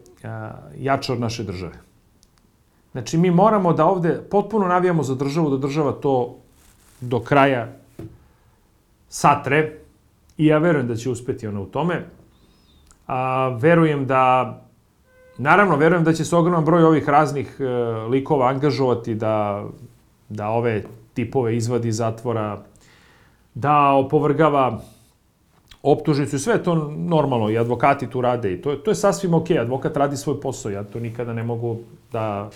jača 0.77 1.13
od 1.13 1.19
naše 1.19 1.43
države. 1.43 1.73
Znači, 2.91 3.17
mi 3.17 3.31
moramo 3.31 3.73
da 3.73 3.85
ovde 3.85 4.21
potpuno 4.31 4.67
navijamo 4.67 5.03
za 5.03 5.15
državu, 5.15 5.49
da 5.49 5.57
država 5.57 5.91
to 5.91 6.37
do 7.01 7.19
kraja 7.19 7.67
satre 9.09 9.71
i 10.37 10.45
ja 10.45 10.57
verujem 10.57 10.87
da 10.87 10.95
će 10.95 11.09
uspeti 11.09 11.47
ona 11.47 11.61
u 11.61 11.65
tome. 11.65 12.05
A, 13.07 13.49
verujem 13.59 14.05
da, 14.07 14.61
naravno, 15.37 15.75
verujem 15.75 16.03
da 16.03 16.13
će 16.13 16.25
se 16.25 16.35
ogroman 16.35 16.65
broj 16.65 16.83
ovih 16.83 17.09
raznih 17.09 17.57
e, 17.59 17.65
likova 18.07 18.47
angažovati 18.47 19.15
da, 19.15 19.65
da 20.29 20.49
ove 20.49 20.83
tipove 21.13 21.57
izvadi 21.57 21.87
iz 21.87 21.97
zatvora, 21.97 22.63
da 23.55 23.91
opovrgava 23.91 24.81
optužnicu 25.83 26.35
i 26.35 26.39
sve 26.39 26.63
to 26.63 26.75
normalno 26.97 27.49
i 27.49 27.57
advokati 27.57 28.09
tu 28.09 28.21
rade 28.21 28.53
i 28.53 28.61
to, 28.61 28.75
to 28.75 28.91
je 28.91 28.95
sasvim 28.95 29.33
ok, 29.33 29.51
advokat 29.51 29.97
radi 29.97 30.17
svoj 30.17 30.41
posao, 30.41 30.71
ja 30.71 30.83
to 30.83 30.99
nikada 30.99 31.33
ne 31.33 31.43
mogu 31.43 31.77
da, 32.11 32.49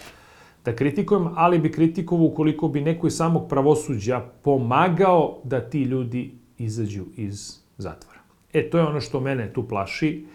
da 0.66 0.76
kritikujem, 0.76 1.28
ali 1.36 1.60
bi 1.60 1.72
kritikovao 1.72 2.26
ukoliko 2.26 2.68
bi 2.68 2.82
neko 2.82 3.08
iz 3.08 3.14
samog 3.14 3.50
pravosuđa 3.50 4.22
pomagao 4.42 5.38
da 5.44 5.62
ti 5.62 5.84
ljudi 5.84 6.32
izađu 6.58 7.06
iz 7.16 7.58
zatvora. 7.78 8.20
E, 8.54 8.70
to 8.70 8.78
je 8.78 8.84
ono 8.84 9.02
što 9.02 9.20
mene 9.20 9.54
tu 9.54 9.68
plaši. 9.68 10.26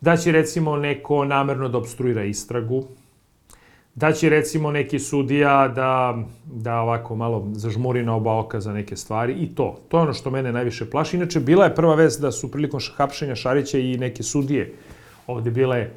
Da 0.00 0.16
će 0.16 0.32
recimo 0.32 0.76
neko 0.76 1.24
namerno 1.24 1.68
da 1.68 1.78
obstruira 1.78 2.24
istragu, 2.24 2.84
da 3.94 4.12
će 4.12 4.28
recimo 4.28 4.70
neki 4.70 4.98
sudija 4.98 5.68
da, 5.68 6.18
da 6.46 6.80
ovako 6.80 7.16
malo 7.16 7.48
zažmuri 7.52 8.02
na 8.02 8.14
oba 8.14 8.38
oka 8.38 8.60
za 8.60 8.72
neke 8.72 8.96
stvari 8.96 9.32
i 9.32 9.54
to. 9.54 9.76
To 9.88 9.96
je 9.96 10.02
ono 10.02 10.12
što 10.12 10.30
mene 10.30 10.52
najviše 10.52 10.90
plaši. 10.90 11.16
Inače, 11.16 11.40
bila 11.40 11.64
je 11.64 11.74
prva 11.74 11.94
vest 11.94 12.20
da 12.20 12.32
su 12.32 12.50
prilikom 12.50 12.80
hapšenja 12.96 13.34
Šarića 13.34 13.78
i 13.78 13.96
neke 13.96 14.22
sudije 14.22 14.72
ovde 15.26 15.50
bile 15.50 15.88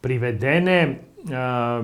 privedene. 0.00 0.98
A, 1.32 1.82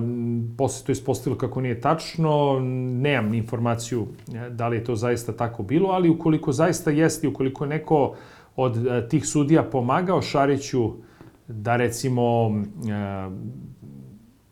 posle 0.57 0.85
to 0.85 0.91
ispostavilo 0.91 1.37
kako 1.37 1.61
nije 1.61 1.81
tačno. 1.81 2.59
Nemam 3.01 3.33
informaciju 3.33 4.07
e, 4.33 4.49
da 4.49 4.67
li 4.67 4.77
je 4.77 4.83
to 4.83 4.95
zaista 4.95 5.31
tako 5.31 5.63
bilo, 5.63 5.89
ali 5.89 6.09
ukoliko 6.09 6.51
zaista 6.51 6.91
jeste, 6.91 7.27
ukoliko 7.27 7.63
je 7.63 7.69
neko 7.69 8.15
od 8.55 8.87
e, 8.87 9.07
tih 9.09 9.25
sudija 9.25 9.63
pomagao 9.63 10.21
Šariću 10.21 10.91
da 11.47 11.75
recimo 11.75 12.51
e, 12.51 13.29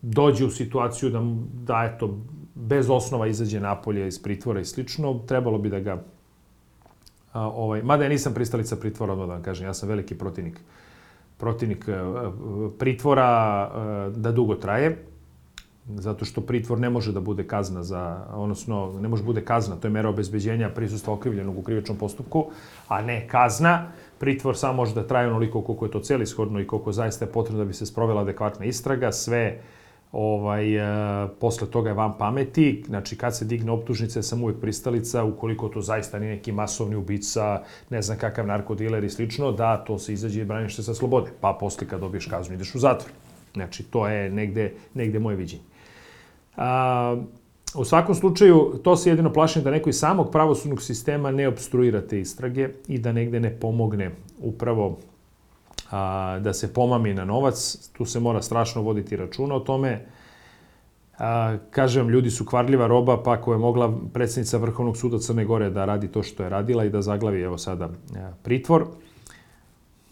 dođe 0.03 0.45
u 0.45 0.49
situaciju 0.49 1.09
da, 1.09 1.21
da 1.65 1.89
eto, 1.93 2.17
bez 2.55 2.89
osnova 2.89 3.27
izađe 3.27 3.59
napolje 3.59 4.07
iz 4.07 4.21
pritvora 4.23 4.59
i 4.59 4.65
slično, 4.65 5.19
trebalo 5.27 5.57
bi 5.57 5.69
da 5.69 5.79
ga 5.79 6.03
a, 7.33 7.49
ovaj, 7.49 7.81
mada 7.81 8.03
ja 8.03 8.09
nisam 8.09 8.33
pristalica 8.33 8.75
pritvora, 8.75 9.13
odmah 9.13 9.27
da 9.27 9.33
vam 9.33 9.43
kažem, 9.43 9.67
ja 9.67 9.73
sam 9.73 9.89
veliki 9.89 10.15
protivnik 10.15 10.59
protivnik 11.37 11.89
a, 11.89 12.31
pritvora 12.79 13.23
a, 13.23 14.11
da 14.15 14.31
dugo 14.31 14.55
traje, 14.55 15.05
zato 15.87 16.25
što 16.25 16.41
pritvor 16.41 16.79
ne 16.79 16.89
može 16.89 17.11
da 17.11 17.19
bude 17.19 17.47
kazna 17.47 17.83
za, 17.83 18.25
odnosno 18.33 18.99
ne 18.99 19.07
može 19.07 19.23
da 19.23 19.25
bude 19.25 19.45
kazna, 19.45 19.75
to 19.75 19.87
je 19.87 19.91
mera 19.91 20.09
obezbeđenja 20.09 20.69
prisustva 20.69 21.13
okrivljenog 21.13 21.57
u 21.57 21.61
krivičnom 21.61 21.97
postupku, 21.97 22.45
a 22.87 23.01
ne 23.01 23.27
kazna. 23.27 23.91
Pritvor 24.19 24.57
samo 24.57 24.73
može 24.73 24.95
da 24.95 25.07
traje 25.07 25.27
onoliko 25.27 25.61
koliko 25.61 25.85
je 25.85 25.91
to 25.91 25.99
celishodno 25.99 26.59
i 26.59 26.67
koliko 26.67 26.91
zaista 26.91 27.25
je 27.25 27.31
potrebno 27.31 27.63
da 27.63 27.67
bi 27.67 27.73
se 27.73 27.85
sprovela 27.85 28.21
adekvatna 28.21 28.65
istraga. 28.65 29.11
Sve 29.11 29.61
ovaj, 30.13 30.75
e, 30.75 31.27
posle 31.39 31.67
toga 31.67 31.89
je 31.89 31.93
van 31.93 32.13
pameti, 32.17 32.83
znači 32.87 33.17
kad 33.17 33.37
se 33.37 33.45
digne 33.45 33.71
optužnica, 33.71 34.21
sam 34.21 34.43
uvek 34.43 34.61
pristalica, 34.61 35.23
ukoliko 35.23 35.69
to 35.69 35.81
zaista 35.81 36.19
nije 36.19 36.35
neki 36.35 36.51
masovni 36.51 36.95
ubica, 36.95 37.63
ne 37.89 38.01
znam 38.01 38.17
kakav 38.17 38.47
narkodiler 38.47 39.03
i 39.03 39.09
slično, 39.09 39.51
da 39.51 39.77
to 39.77 39.99
se 39.99 40.13
izađe 40.13 40.41
i 40.41 40.45
braniš 40.45 40.75
se 40.75 40.83
sa 40.83 40.93
slobode, 40.93 41.31
pa 41.41 41.57
posle 41.59 41.87
kad 41.87 41.99
dobiješ 41.99 42.25
kaznu 42.25 42.55
ideš 42.55 42.75
u 42.75 42.79
zatvor. 42.79 43.11
Znači, 43.53 43.83
to 43.83 44.07
je 44.07 44.29
negde, 44.29 44.73
negde 44.93 45.19
moje 45.19 45.35
viđenje. 45.35 45.63
A, 46.57 47.17
u 47.75 47.85
svakom 47.85 48.15
slučaju, 48.15 48.79
to 48.83 48.95
se 48.95 49.09
jedino 49.09 49.33
plašim 49.33 49.63
da 49.63 49.71
neko 49.71 49.89
iz 49.89 49.99
samog 49.99 50.31
pravosudnog 50.31 50.81
sistema 50.81 51.31
ne 51.31 51.47
obstruira 51.47 52.01
te 52.01 52.19
istrage 52.19 52.69
i 52.87 52.97
da 52.99 53.11
negde 53.11 53.39
ne 53.39 53.59
pomogne 53.59 54.11
upravo 54.39 54.99
a, 55.93 56.39
da 56.39 56.53
se 56.53 56.73
pomami 56.73 57.13
na 57.13 57.25
novac, 57.25 57.77
tu 57.93 58.05
se 58.05 58.19
mora 58.19 58.41
strašno 58.41 58.81
voditi 58.81 59.15
računa 59.15 59.55
o 59.55 59.59
tome. 59.59 60.05
A, 61.17 61.57
kažem, 61.69 62.09
ljudi 62.09 62.31
su 62.31 62.45
kvarljiva 62.45 62.87
roba, 62.87 63.21
pa 63.23 63.33
ako 63.33 63.53
je 63.53 63.57
mogla 63.57 63.93
predsjednica 64.13 64.57
Vrhovnog 64.57 64.97
suda 64.97 65.19
Crne 65.19 65.45
Gore 65.45 65.69
da 65.69 65.85
radi 65.85 66.07
to 66.07 66.23
što 66.23 66.43
je 66.43 66.49
radila 66.49 66.85
i 66.85 66.89
da 66.89 67.01
zaglavi, 67.01 67.41
evo 67.41 67.57
sada, 67.57 67.89
a, 68.15 68.31
pritvor. 68.43 68.87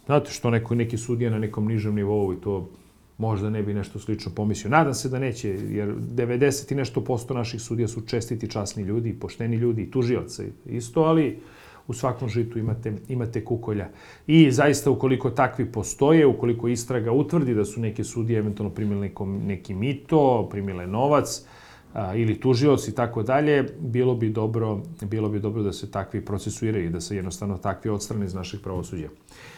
Znate 0.06 0.32
što 0.32 0.50
neko, 0.50 0.76
neki 0.76 0.98
sudija 0.98 1.32
na 1.32 1.40
nekom 1.40 1.68
nižem 1.68 1.96
nivou 1.96 2.34
i 2.34 2.42
to 2.42 2.70
možda 3.18 3.50
ne 3.50 3.64
bi 3.64 3.74
nešto 3.74 4.00
slično 4.00 4.32
pomislio. 4.36 4.72
Nadam 4.72 4.94
se 4.94 5.10
da 5.10 5.20
neće, 5.20 5.50
jer 5.50 5.96
90 5.96 6.72
i 6.72 6.76
nešto 6.76 7.04
posto 7.04 7.34
naših 7.34 7.62
sudija 7.62 7.88
su 7.88 8.02
čestiti, 8.02 8.50
časni 8.50 8.84
ljudi, 8.84 9.14
pošteni 9.20 9.56
ljudi, 9.56 9.92
tužioci 9.92 10.52
isto, 10.66 11.02
ali 11.02 11.40
u 11.88 11.94
svakom 11.94 12.30
žitu 12.30 12.60
imate, 12.60 12.94
imate 13.08 13.46
kukolja. 13.46 13.90
I 14.28 14.52
zaista 14.52 14.92
ukoliko 14.92 15.30
takvi 15.30 15.66
postoje, 15.72 16.26
ukoliko 16.26 16.68
istraga 16.68 17.12
utvrdi 17.12 17.54
da 17.54 17.66
su 17.66 17.80
neke 17.80 18.04
sudije 18.04 18.40
eventualno 18.40 18.76
primile 18.76 19.02
nekom, 19.02 19.42
neki 19.46 19.74
mito, 19.74 20.48
primile 20.52 20.88
novac, 20.88 21.46
a, 21.94 22.16
ili 22.16 22.40
tužilac 22.40 22.88
i 22.88 22.96
tako 22.96 23.24
dalje, 23.24 23.66
bilo 23.80 24.16
bi 24.16 24.30
dobro, 24.30 24.82
bilo 25.02 25.30
bi 25.30 25.40
dobro 25.40 25.64
da 25.64 25.74
se 25.74 25.92
takvi 25.92 26.26
procesuiraju 26.26 26.86
i 26.86 26.90
da 26.90 27.02
se 27.02 27.16
jednostavno 27.16 27.58
takvi 27.58 27.90
odstrane 27.92 28.26
iz 28.26 28.34
naših 28.34 28.60
pravosuđa. 28.60 29.10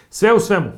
Sve 0.09 0.34
u 0.34 0.39
svemu, 0.39 0.69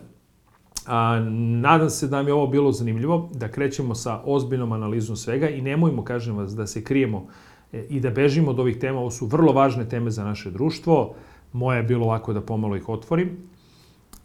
a, 0.85 1.19
nadam 1.61 1.89
se 1.89 2.07
da 2.07 2.23
mi 2.23 2.29
je 2.29 2.33
ovo 2.33 2.47
bilo 2.47 2.71
zanimljivo, 2.71 3.29
da 3.33 3.47
krećemo 3.47 3.95
sa 3.95 4.21
ozbiljnom 4.25 4.71
analizom 4.71 5.15
svega 5.15 5.49
i 5.49 5.61
nemojmo, 5.61 6.03
kažem 6.03 6.35
vas, 6.35 6.55
da 6.55 6.67
se 6.67 6.83
krijemo 6.83 7.27
e, 7.71 7.85
i 7.89 7.99
da 7.99 8.09
bežimo 8.09 8.51
od 8.51 8.59
ovih 8.59 8.77
tema. 8.77 8.99
Ovo 8.99 9.11
su 9.11 9.25
vrlo 9.25 9.53
važne 9.53 9.89
teme 9.89 10.11
za 10.11 10.23
naše 10.23 10.51
društvo. 10.51 11.15
Moje 11.55 11.77
je 11.77 11.83
bilo 11.83 12.07
lako 12.07 12.33
da 12.33 12.41
pomalo 12.41 12.75
ih 12.75 12.89
otvorim 12.89 13.29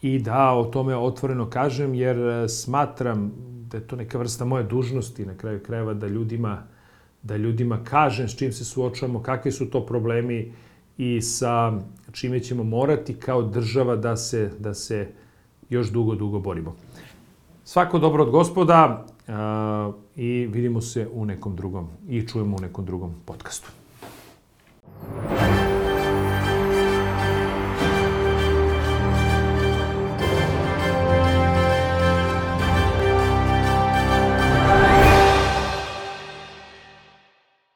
i 0.02 0.18
da 0.18 0.50
o 0.52 0.64
tome 0.64 0.96
otvoreno 0.96 1.50
kažem, 1.50 1.94
jer 1.94 2.18
e, 2.18 2.48
smatram 2.48 3.32
da 3.70 3.76
je 3.76 3.86
to 3.86 3.96
neka 3.96 4.18
vrsta 4.18 4.44
moje 4.44 4.64
dužnosti 4.64 5.26
na 5.26 5.36
kraju 5.36 5.60
krajeva 5.62 5.94
da 5.94 6.06
ljudima, 6.06 6.62
da 7.22 7.36
ljudima 7.36 7.84
kažem 7.84 8.28
s 8.28 8.36
čim 8.36 8.52
se 8.52 8.64
suočavamo, 8.64 9.22
kakvi 9.22 9.52
su 9.52 9.70
to 9.70 9.86
problemi 9.86 10.52
i 10.98 11.20
sa 11.22 11.72
čime 12.12 12.40
ćemo 12.40 12.64
morati 12.64 13.14
kao 13.14 13.42
država 13.42 13.96
da 13.96 14.16
se, 14.16 14.50
da 14.58 14.74
se 14.74 15.08
još 15.68 15.90
dugo, 15.90 16.14
dugo 16.14 16.40
borimo. 16.40 16.76
Svako 17.64 17.98
dobro 17.98 18.24
od 18.24 18.30
gospoda 18.30 19.06
uh, 19.28 19.94
i 20.16 20.48
vidimo 20.52 20.80
se 20.80 21.08
u 21.12 21.24
nekom 21.24 21.56
drugom 21.56 21.88
i 22.08 22.26
čujemo 22.26 22.56
u 22.56 22.60
nekom 22.60 22.84
drugom 22.84 23.14
podcastu. 23.24 23.70